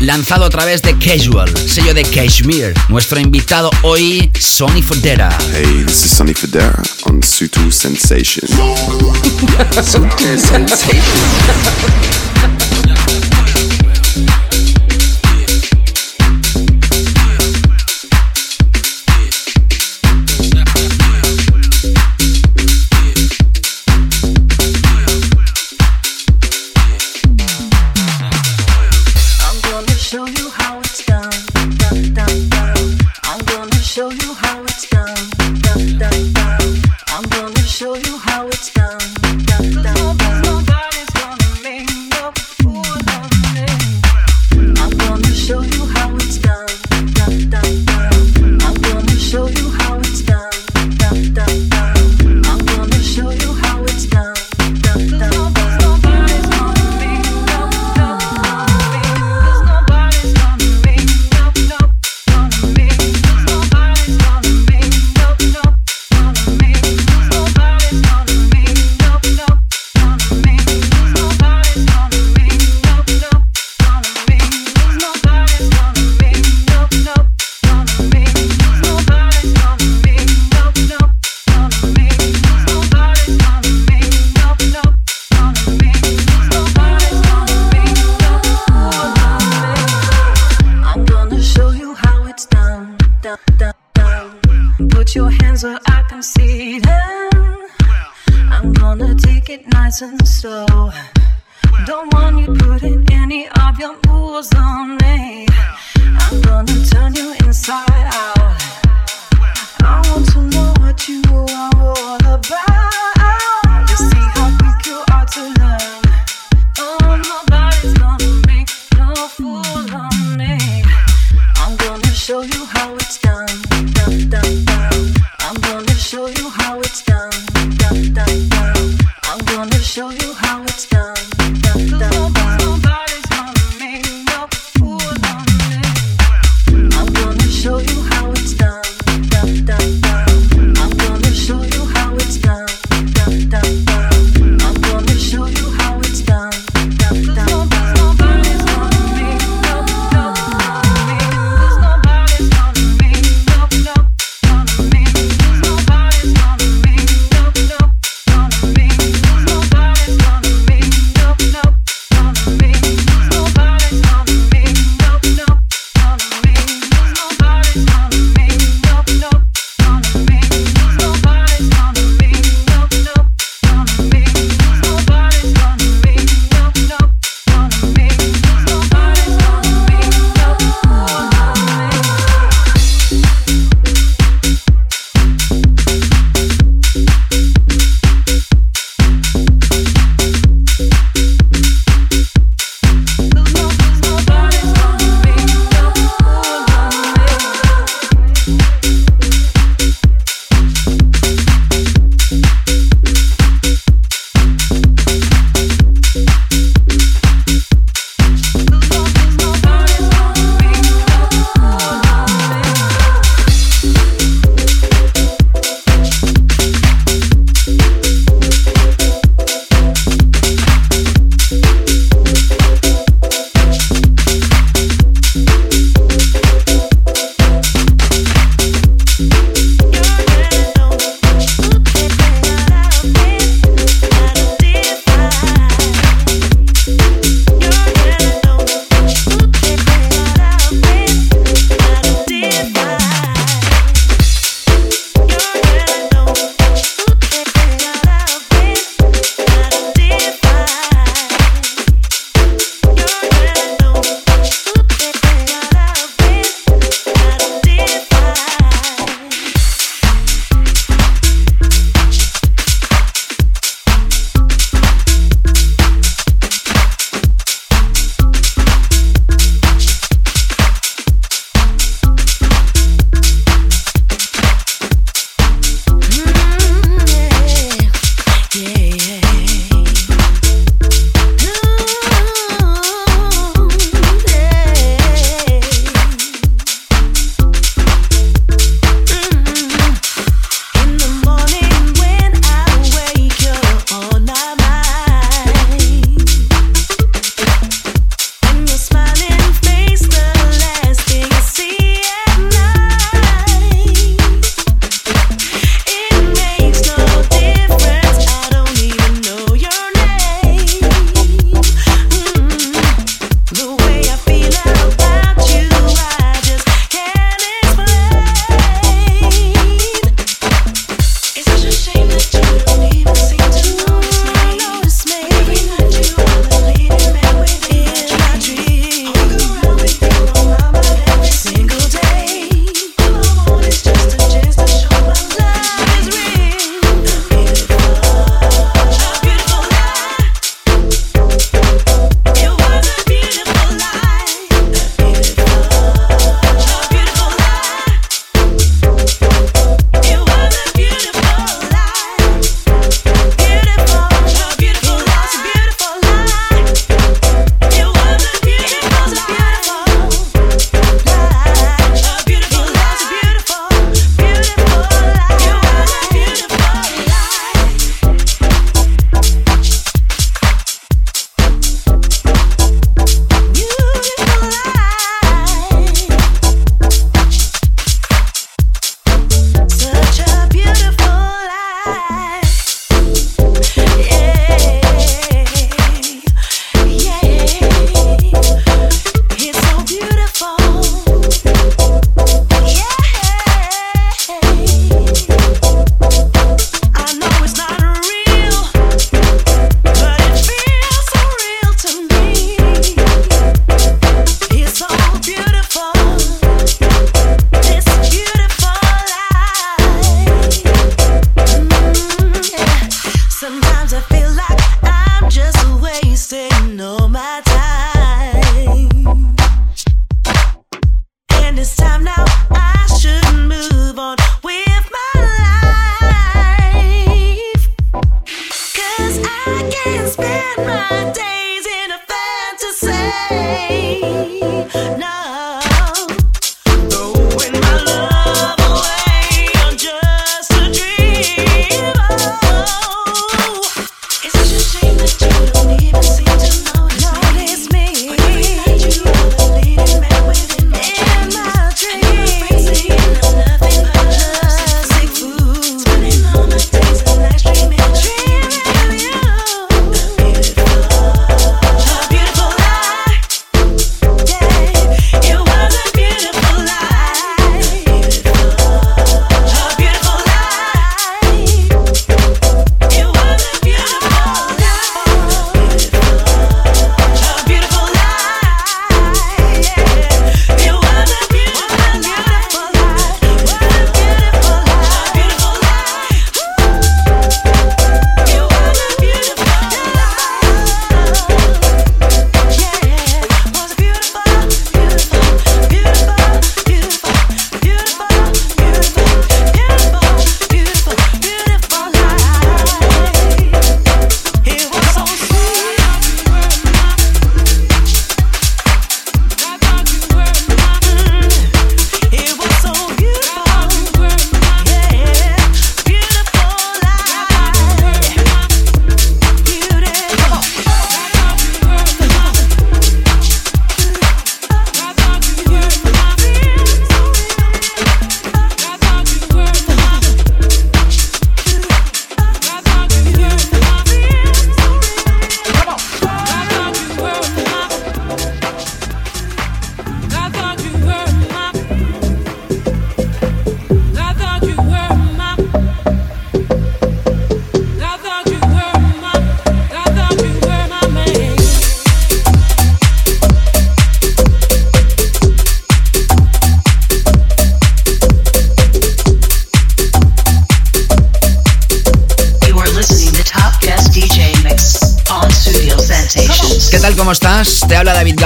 Lanzado 0.00 0.44
a 0.44 0.50
través 0.50 0.82
de 0.82 0.96
Casual, 0.98 1.52
sello 1.68 1.94
de 1.94 2.02
Kashmir. 2.02 2.74
Nuestro 2.88 3.20
invitado 3.20 3.70
hoy, 3.82 4.30
Sonny 4.38 4.82
Fodera. 4.82 5.30
Hey, 5.52 5.84
this 5.84 6.04
is 6.04 6.10
Sonny 6.10 6.34
Fodera 6.34 6.82
on 7.06 7.22
Sutu 7.22 7.70
Sensation. 7.70 8.48
Sutu 9.82 10.38
Sensation. 10.38 12.29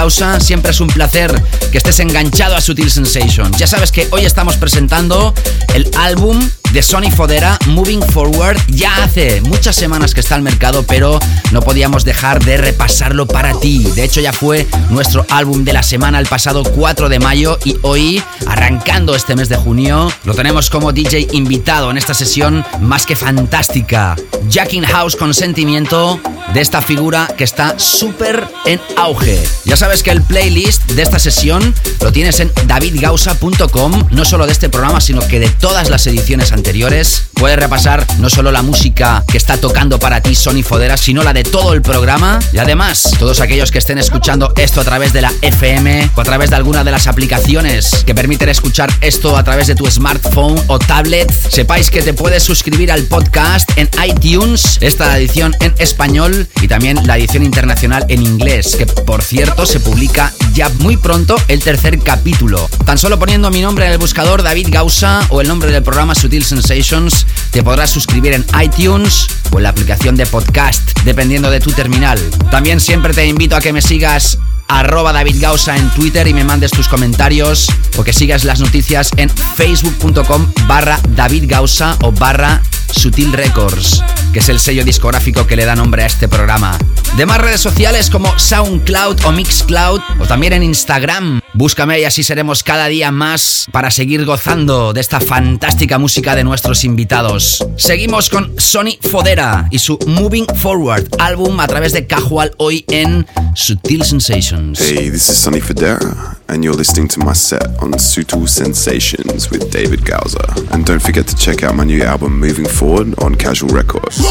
Siempre 0.05 0.69
es 0.69 0.81
un 0.81 0.87
placer 0.87 1.33
que 1.71 1.79
estés 1.79 1.99
enganchado 1.99 2.55
a 2.55 2.61
Sutil 2.61 2.91
Sensations. 2.91 3.57
Ya 3.57 3.65
sabes 3.65 3.91
que 3.91 4.07
hoy 4.11 4.23
estamos 4.23 4.55
presentando 4.55 5.33
el 5.73 5.89
álbum 5.97 6.47
de 6.73 6.83
Sony 6.83 7.09
Fodera, 7.09 7.57
Moving 7.65 8.03
Forward. 8.03 8.59
Ya 8.67 9.03
hace 9.03 9.41
muchas 9.41 9.75
semanas 9.75 10.13
que 10.13 10.19
está 10.19 10.35
al 10.35 10.43
mercado, 10.43 10.83
pero 10.83 11.19
no 11.51 11.61
podíamos 11.61 12.05
dejar 12.05 12.43
de 12.45 12.57
repasarlo 12.57 13.25
para 13.25 13.59
ti. 13.59 13.79
De 13.95 14.03
hecho, 14.03 14.21
ya 14.21 14.31
fue 14.31 14.67
nuestro 14.91 15.25
álbum 15.31 15.63
de 15.63 15.73
la 15.73 15.81
semana 15.81 16.19
el 16.19 16.27
pasado 16.27 16.63
4 16.63 17.09
de 17.09 17.17
mayo 17.17 17.57
y 17.65 17.75
hoy, 17.81 18.21
arrancando 18.45 19.15
este 19.15 19.35
mes 19.35 19.49
de 19.49 19.55
junio, 19.55 20.11
lo 20.23 20.35
tenemos 20.35 20.69
como 20.69 20.91
DJ 20.91 21.29
invitado 21.31 21.89
en 21.89 21.97
esta 21.97 22.13
sesión 22.13 22.63
más 22.79 23.07
que 23.07 23.15
fantástica. 23.15 24.15
Jacking 24.49 24.83
House 24.83 25.15
con 25.15 25.33
sentimiento 25.33 26.19
de 26.53 26.61
esta 26.61 26.83
figura 26.83 27.27
que 27.35 27.43
está 27.43 27.79
súper 27.79 28.47
en 28.65 28.81
auge. 28.97 29.41
Ya 29.65 29.75
sabes 29.75 30.03
que 30.03 30.11
el 30.11 30.21
playlist 30.21 30.83
de 30.91 31.01
esta 31.03 31.19
sesión 31.19 31.73
lo 32.01 32.11
tienes 32.11 32.39
en 32.39 32.51
davidgausa.com, 32.67 34.07
no 34.11 34.25
solo 34.25 34.45
de 34.45 34.51
este 34.51 34.69
programa, 34.69 35.01
sino 35.01 35.25
que 35.27 35.39
de 35.39 35.49
todas 35.49 35.89
las 35.89 36.05
ediciones 36.07 36.51
anteriores. 36.51 37.23
Puedes 37.33 37.59
repasar 37.59 38.05
no 38.19 38.29
solo 38.29 38.51
la 38.51 38.61
música 38.61 39.23
que 39.27 39.37
está 39.37 39.57
tocando 39.57 39.99
para 39.99 40.21
ti 40.21 40.35
Sony 40.35 40.63
Fodera, 40.63 40.97
sino 40.97 41.23
la 41.23 41.33
de 41.33 41.43
todo 41.43 41.73
el 41.73 41.81
programa. 41.81 42.39
Y 42.53 42.57
además, 42.57 43.11
todos 43.19 43.41
aquellos 43.41 43.71
que 43.71 43.79
estén 43.79 43.97
escuchando 43.97 44.53
esto 44.57 44.81
a 44.81 44.83
través 44.83 45.13
de 45.13 45.21
la 45.21 45.33
FM 45.41 46.11
o 46.15 46.21
a 46.21 46.23
través 46.23 46.49
de 46.49 46.55
alguna 46.55 46.83
de 46.83 46.91
las 46.91 47.07
aplicaciones 47.07 48.03
que 48.05 48.15
permiten 48.15 48.49
escuchar 48.49 48.91
esto 49.01 49.37
a 49.37 49.43
través 49.43 49.67
de 49.67 49.75
tu 49.75 49.89
smartphone 49.89 50.61
o 50.67 50.79
tablet, 50.79 51.31
sepáis 51.49 51.91
que 51.91 52.01
te 52.01 52.13
puedes 52.13 52.43
suscribir 52.43 52.91
al 52.91 53.03
podcast 53.03 53.64
en 53.75 53.89
iTunes, 54.05 54.77
esta 54.81 55.17
edición 55.17 55.55
en 55.61 55.73
español 55.79 56.47
y 56.61 56.67
también 56.67 57.05
la 57.05 57.17
edición 57.17 57.43
internacional 57.43 58.05
en 58.09 58.21
inglés, 58.21 58.75
que 58.75 58.85
por 58.85 59.21
cierto 59.21 59.65
se 59.65 59.79
publica 59.79 60.33
ya 60.53 60.69
muy 60.79 60.97
pronto 60.97 61.35
el 61.47 61.61
tercer 61.61 61.99
capítulo. 61.99 62.69
Tan 62.85 62.97
solo 62.97 63.19
poniendo 63.19 63.51
mi 63.51 63.61
nombre 63.61 63.85
en 63.85 63.91
el 63.91 63.97
buscador 63.97 64.43
David 64.43 64.67
Gausa 64.71 65.21
o 65.29 65.41
el 65.41 65.47
nombre 65.47 65.71
del 65.71 65.83
programa 65.83 66.15
Sutil 66.15 66.43
Sensations, 66.43 67.25
te 67.51 67.63
podrás 67.63 67.89
suscribir 67.89 68.33
en 68.33 68.45
iTunes 68.61 69.27
o 69.51 69.57
en 69.57 69.63
la 69.63 69.69
aplicación 69.69 70.15
de 70.15 70.25
podcast, 70.25 70.97
dependiendo 71.03 71.49
de 71.49 71.59
tu 71.59 71.71
terminal. 71.71 72.19
También 72.51 72.79
siempre 72.79 73.13
te 73.13 73.25
invito 73.25 73.55
a 73.55 73.61
que 73.61 73.73
me 73.73 73.81
sigas 73.81 74.37
arroba 74.67 75.13
David 75.13 75.37
Gausa 75.39 75.77
en 75.77 75.89
Twitter 75.91 76.27
y 76.27 76.33
me 76.33 76.43
mandes 76.43 76.71
tus 76.71 76.87
comentarios 76.87 77.67
o 77.97 78.03
que 78.03 78.13
sigas 78.13 78.43
las 78.43 78.59
noticias 78.59 79.11
en 79.17 79.29
facebook.com 79.29 80.51
barra 80.67 80.99
David 81.09 81.45
Gausa 81.47 81.97
o 82.01 82.11
barra 82.11 82.61
Sutil 82.95 83.33
Records, 83.33 84.03
que 84.33 84.39
es 84.39 84.49
el 84.49 84.59
sello 84.59 84.83
discográfico 84.83 85.45
que 85.45 85.55
le 85.55 85.65
da 85.65 85.75
nombre 85.75 86.03
a 86.03 86.07
este 86.07 86.27
programa. 86.27 86.77
Demás 87.17 87.39
redes 87.39 87.61
sociales 87.61 88.09
como 88.09 88.37
SoundCloud 88.37 89.25
o 89.25 89.31
Mixcloud 89.31 90.01
o 90.19 90.25
también 90.25 90.53
en 90.53 90.63
Instagram. 90.63 91.41
Búscame 91.53 91.99
y 91.99 92.05
así 92.05 92.23
seremos 92.23 92.63
cada 92.63 92.87
día 92.87 93.11
más 93.11 93.67
para 93.71 93.91
seguir 93.91 94.25
gozando 94.25 94.93
de 94.93 95.01
esta 95.01 95.19
fantástica 95.19 95.97
música 95.97 96.35
de 96.35 96.43
nuestros 96.43 96.83
invitados. 96.83 97.65
Seguimos 97.77 98.29
con 98.29 98.53
Sony 98.59 98.97
Fodera 99.01 99.67
y 99.71 99.79
su 99.79 99.97
Moving 100.07 100.47
Forward 100.55 101.07
álbum 101.19 101.59
a 101.59 101.67
través 101.67 101.93
de 101.93 102.07
Casual 102.07 102.51
hoy 102.57 102.85
en 102.89 103.25
Sutil 103.53 104.03
Sensations. 104.03 104.79
Hey, 104.79 105.09
this 105.09 105.29
is 105.29 105.37
Sonny 105.37 105.61
Federa, 105.61 106.34
and 106.47 106.63
you're 106.63 106.73
listening 106.73 107.07
to 107.09 107.19
my 107.19 107.33
set 107.33 107.65
on 107.81 107.91
Sutil 107.93 108.47
Sensations 108.47 109.49
with 109.49 109.71
David 109.71 110.05
Gausa. 110.05 110.45
And 110.71 110.85
don't 110.85 111.01
forget 111.01 111.27
to 111.27 111.35
check 111.35 111.63
out 111.63 111.75
my 111.75 111.83
new 111.83 112.03
album 112.03 112.39
Moving 112.39 112.65
Forward 112.65 113.13
on 113.21 113.35
Casual 113.35 113.69
Records. 113.69 114.17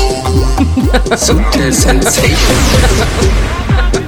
Sutil 1.16 1.72
Sensations. 1.72 2.40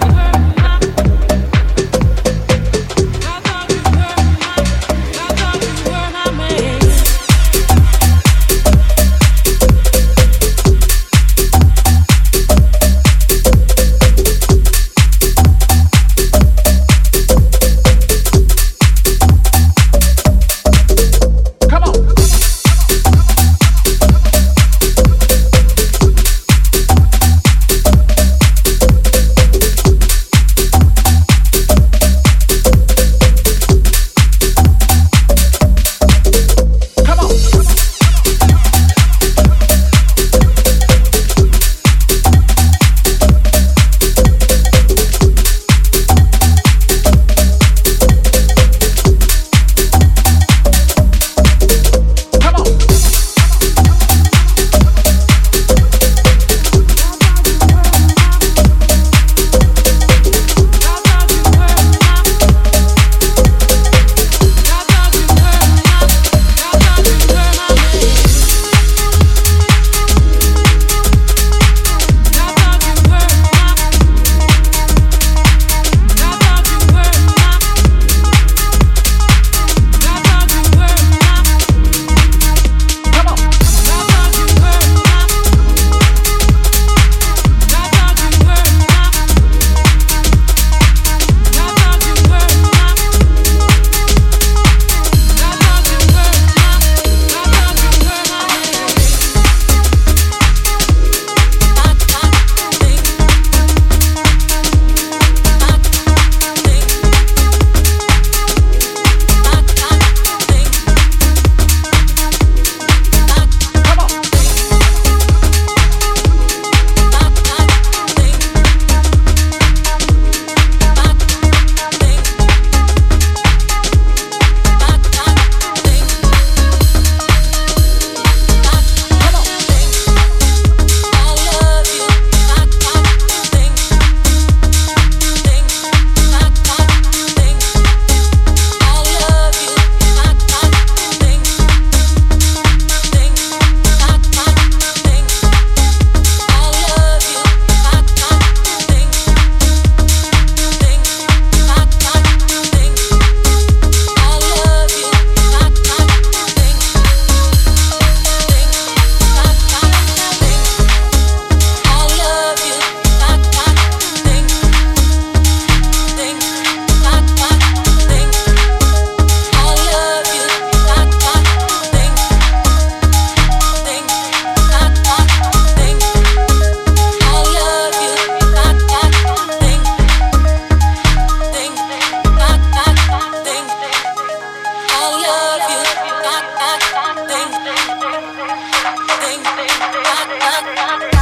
I'm 190.58 191.00
Bye. 191.00 191.15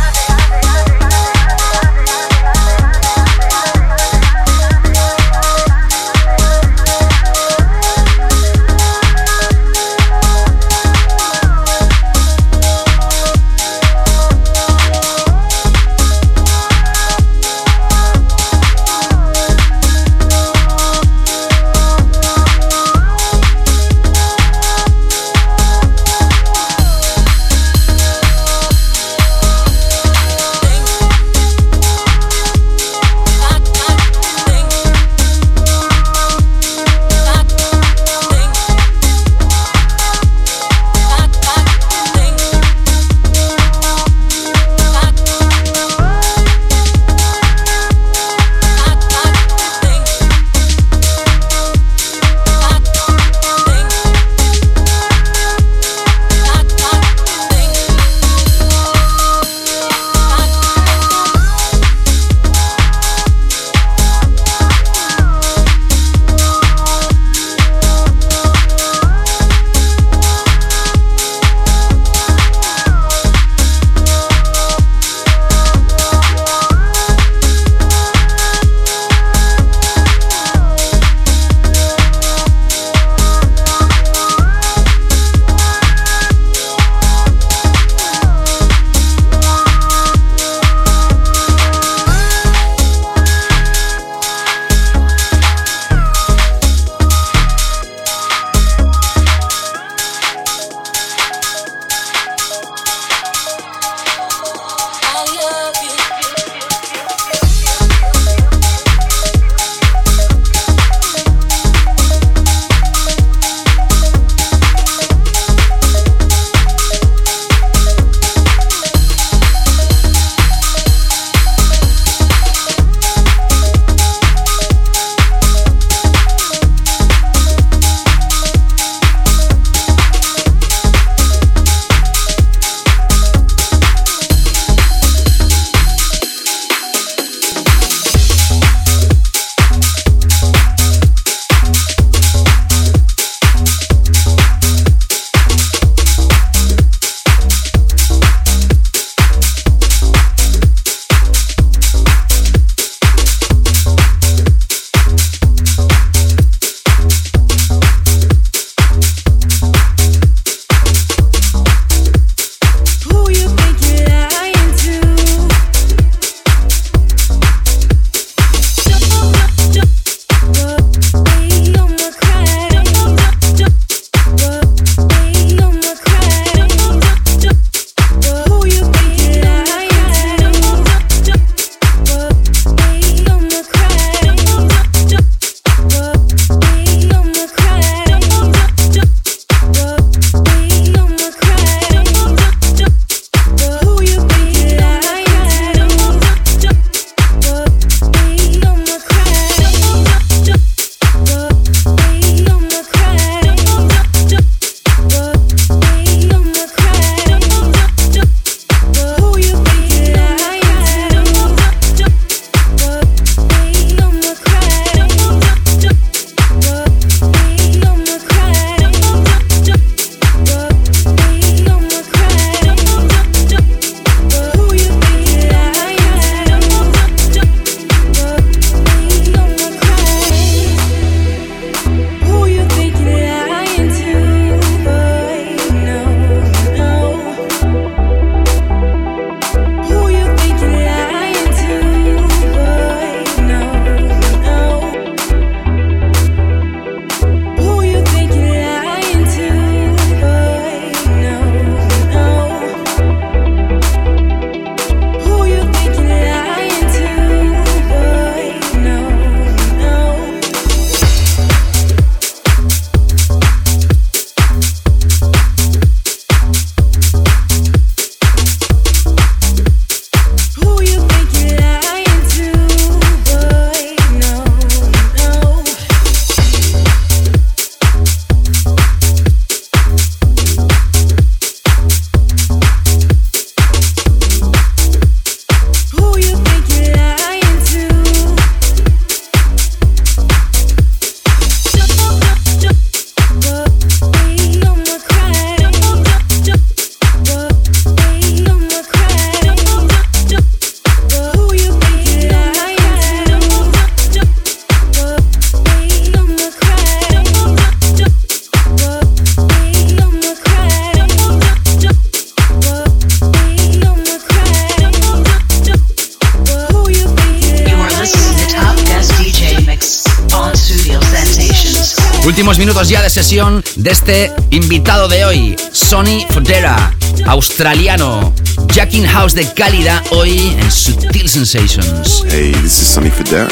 Este 323.95 324.33
invitado 324.51 325.07
de 325.07 325.25
hoy, 325.25 325.57
Sonny 325.71 326.27
Fodera, 326.31 326.93
australiano. 327.27 328.35
Jacking 328.75 329.07
House 329.07 329.35
de 329.35 329.47
calidad 329.55 330.03
hoy 330.11 330.57
en 330.59 330.71
Sutil 330.71 331.29
Sensations. 331.29 332.25
Hey, 332.29 332.51
this 332.63 332.81
is 332.81 332.89
Sonny 332.89 333.09
Federa, 333.09 333.49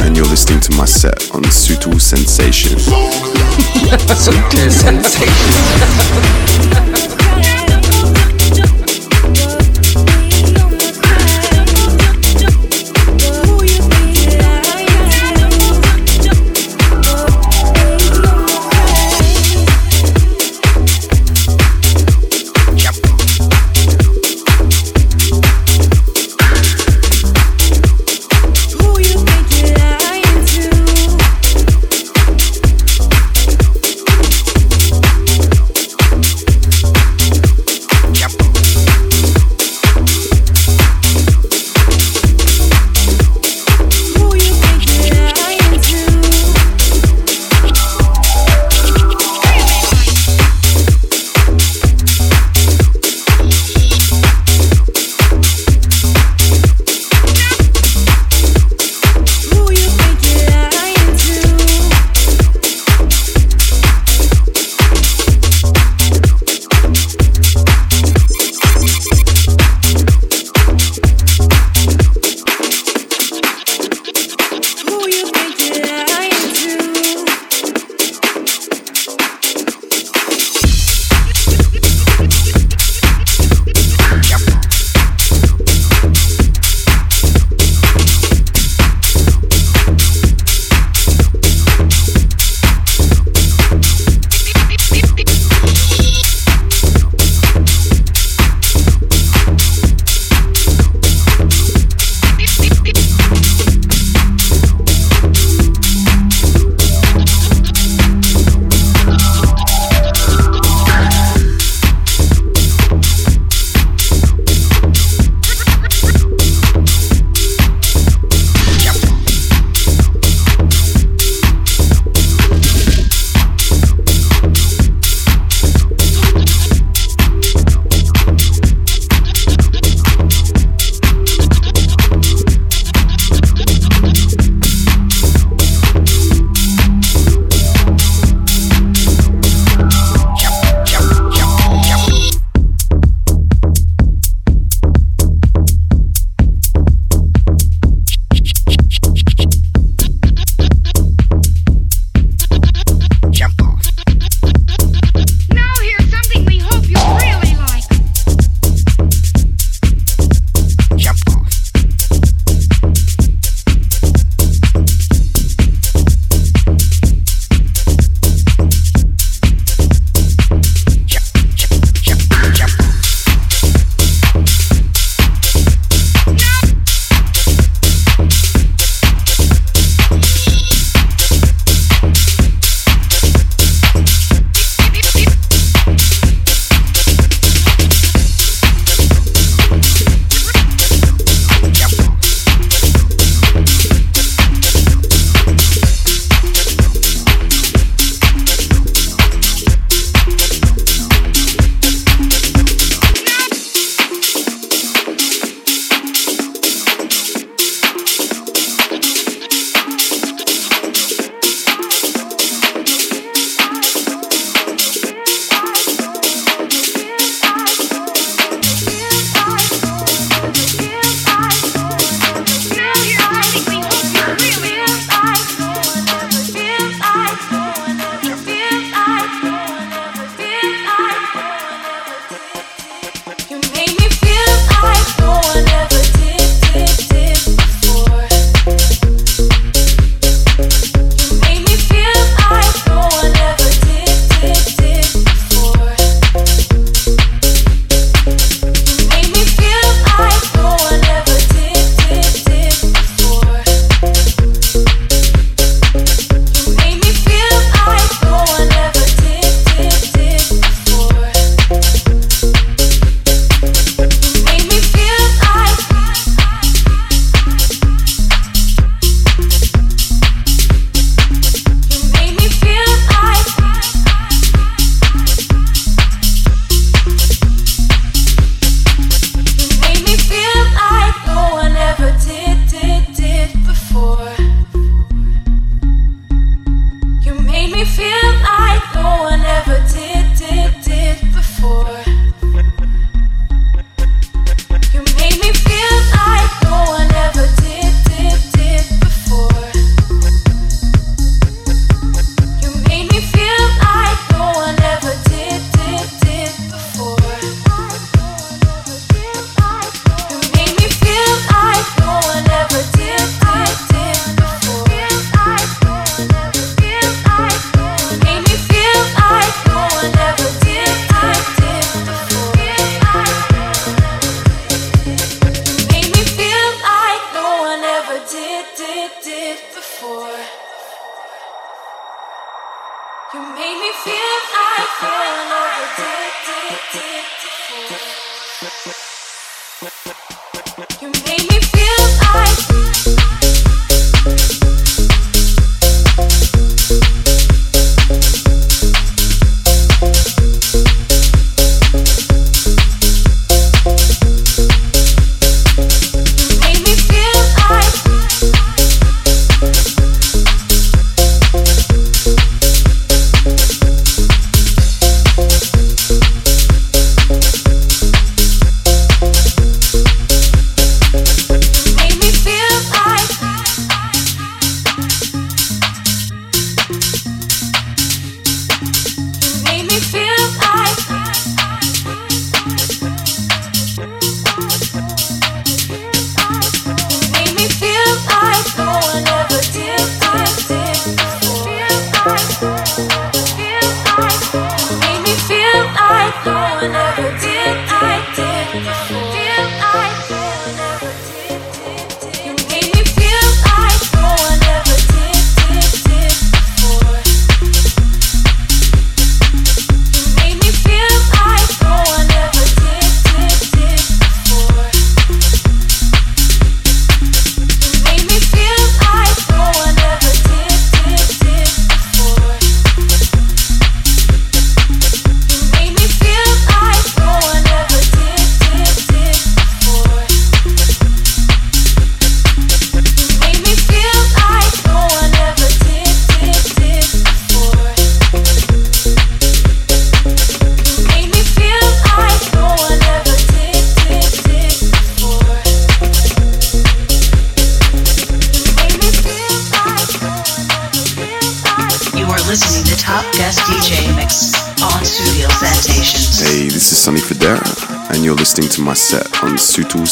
and 0.00 0.14
you're 0.14 0.28
listening 0.28 0.60
to 0.60 0.72
my 0.76 0.84
set 0.86 1.30
on 1.32 1.42
Sutil 1.44 1.98
Sensations. 1.98 2.86
Sutil 4.18 4.70
Sensations. 4.70 5.26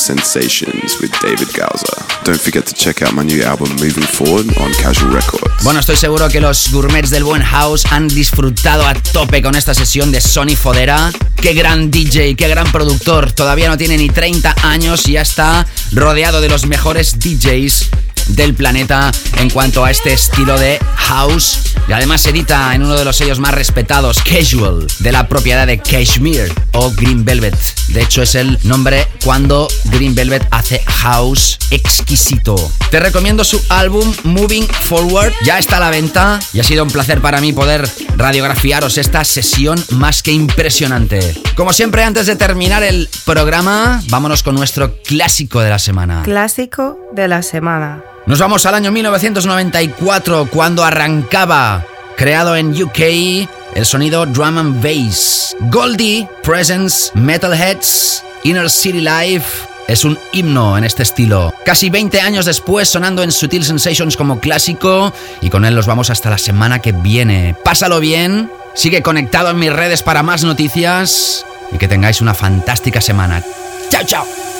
Sensations 0.05 1.01
with 1.01 1.11
David 1.23 1.49
Gauser. 1.55 1.97
Don't 2.25 2.39
forget 2.39 2.67
to 2.67 2.75
check 2.75 3.01
out 3.01 3.15
my 3.15 3.23
new 3.23 3.43
album 3.43 3.71
Moving 3.77 4.05
Forward 4.05 4.47
on 4.61 4.71
Casual 4.75 5.11
Records. 5.11 5.65
Bueno, 5.65 5.81
estoy 5.81 5.97
seguro 5.97 6.29
que 6.29 6.43
los 6.43 6.71
gourmets 6.71 7.09
del 7.09 7.25
buen 7.25 7.41
house 7.41 7.87
han 7.91 8.09
disfrutado 8.09 8.87
a 8.87 8.93
tope 8.93 9.41
con 9.41 9.55
esta 9.55 9.73
sesión 9.73 10.13
de 10.13 10.21
Sony 10.21 10.57
Fodera. 10.61 11.11
Qué 11.37 11.55
gran 11.55 11.91
DJ, 11.91 12.37
qué 12.37 12.49
gran 12.49 12.71
productor. 12.71 13.33
Todavía 13.33 13.71
no 13.71 13.79
tiene 13.79 13.97
ni 13.97 14.11
30 14.11 14.55
años 14.65 15.09
y 15.09 15.13
ya 15.13 15.23
está 15.23 15.67
rodeado 15.93 16.43
de 16.43 16.51
los 16.51 16.67
mejores 16.67 17.19
DJs 17.19 17.89
del 18.29 18.55
planeta 18.55 19.11
en 19.39 19.49
cuanto 19.49 19.85
a 19.85 19.91
este 19.91 20.13
estilo 20.13 20.59
de 20.59 20.79
house 20.97 21.61
y 21.89 21.93
además 21.93 22.25
edita 22.27 22.75
en 22.75 22.83
uno 22.83 22.97
de 22.97 23.05
los 23.05 23.17
sellos 23.17 23.39
más 23.39 23.53
respetados, 23.53 24.23
Casual, 24.23 24.87
de 25.01 25.13
la 25.13 25.29
propiedad 25.29 25.67
de 25.67 25.79
Cashmere 25.79 26.53
o 26.73 26.91
Green 26.93 27.25
Velvet. 27.25 27.57
De 27.89 28.03
hecho 28.03 28.23
es 28.23 28.35
el 28.35 28.59
nombre 28.63 29.07
cuando 29.25 29.67
Green 29.85 30.15
Velvet 30.15 30.47
hace 30.51 30.81
house 30.87 31.59
exquisito. 31.71 32.57
Te 32.91 33.01
recomiendo 33.01 33.43
su 33.43 33.61
álbum 33.71 34.13
Moving 34.25 34.69
Forward, 34.69 35.33
ya 35.45 35.59
está 35.59 35.79
a 35.79 35.81
la 35.81 35.91
venta 35.91 36.39
y 36.53 36.61
ha 36.61 36.65
sido 36.65 36.85
un 36.85 36.91
placer 36.91 37.21
para 37.21 37.41
mí 37.41 37.53
poder 37.53 37.89
radiografiaros 38.17 38.99
esta 38.99 39.25
sesión 39.25 39.83
más 39.91 40.23
que 40.23 40.33
impresionante. 40.33 41.35
Como 41.57 41.73
siempre 41.73 42.05
antes 42.05 42.27
de 42.27 42.37
terminar 42.37 42.83
el 42.83 43.09
programa, 43.25 44.03
vámonos 44.11 44.43
con 44.43 44.55
nuestro 44.55 44.97
clásico 45.03 45.61
de 45.61 45.71
la 45.71 45.79
semana. 45.79 46.23
Clásico 46.23 46.99
de 47.13 47.27
la 47.27 47.43
semana. 47.43 48.05
Nos 48.27 48.39
vamos 48.39 48.67
al 48.67 48.75
año 48.75 48.93
1994 48.93 50.49
cuando 50.51 50.85
arrancaba, 50.85 51.85
creado 52.17 52.57
en 52.57 52.71
UK, 52.71 53.49
el 53.75 53.87
sonido 53.87 54.27
drum 54.27 54.59
and 54.59 54.83
bass. 54.83 55.57
Goldie, 55.71 56.29
Presence, 56.43 57.11
Metalheads, 57.15 58.14
Inner 58.45 58.71
City 58.71 59.01
Life. 59.01 59.67
Es 59.89 60.05
un 60.05 60.19
himno 60.33 60.79
en 60.79 60.85
este 60.85 61.03
estilo. 61.03 61.53
Casi 61.65 61.91
20 61.91 62.21
años 62.21 62.47
después 62.47 62.89
sonando 62.89 63.23
en 63.23 63.33
Sutil 63.33 63.65
Sensations 63.65 64.17
como 64.17 64.41
clásico 64.41 65.13
y 65.41 65.51
con 65.51 65.65
él 65.65 65.75
los 65.75 65.87
vamos 65.87 66.09
hasta 66.11 66.31
la 66.31 66.39
semana 66.39 66.79
que 66.79 66.93
viene. 66.93 67.55
Pásalo 67.65 68.01
bien, 68.01 68.51
sigue 68.75 69.03
conectado 69.03 69.51
en 69.51 69.59
mis 69.59 69.73
redes 69.73 70.03
para 70.03 70.23
más 70.23 70.45
noticias 70.45 71.45
y 71.73 71.79
que 71.79 71.89
tengáis 71.89 72.21
una 72.21 72.35
fantástica 72.35 73.01
semana. 73.01 73.43
Chao, 73.91 74.05
chao. 74.07 74.54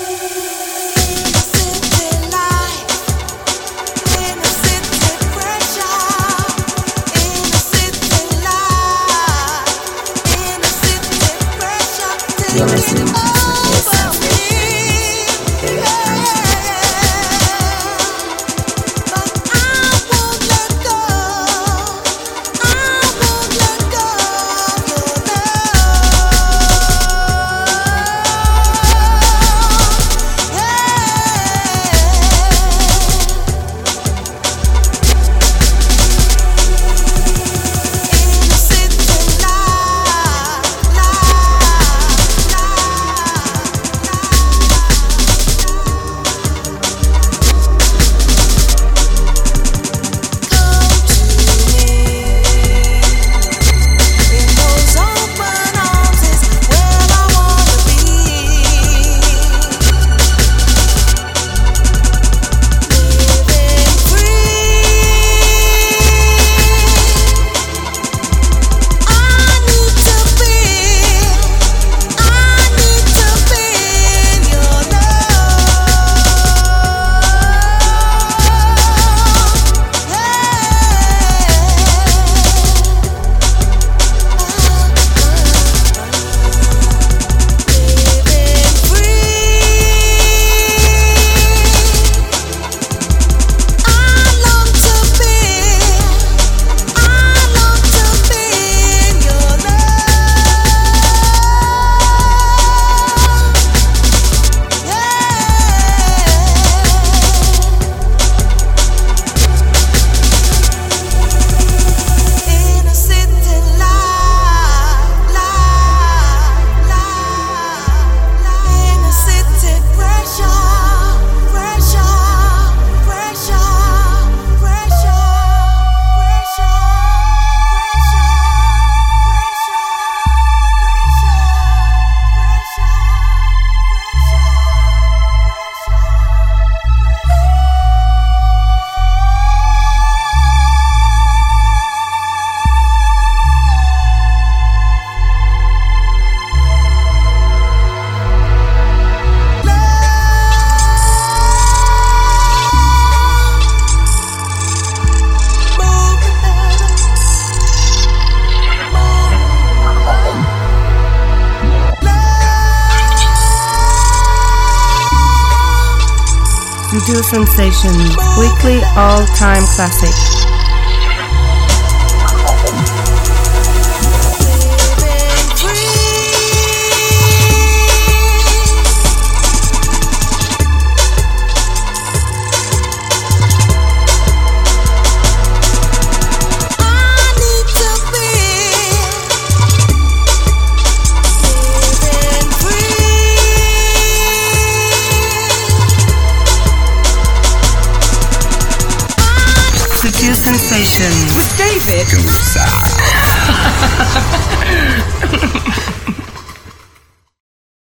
Sensations, 167.85 168.17
weekly 168.39 168.81
all-time 168.95 169.63
classic. 169.75 170.24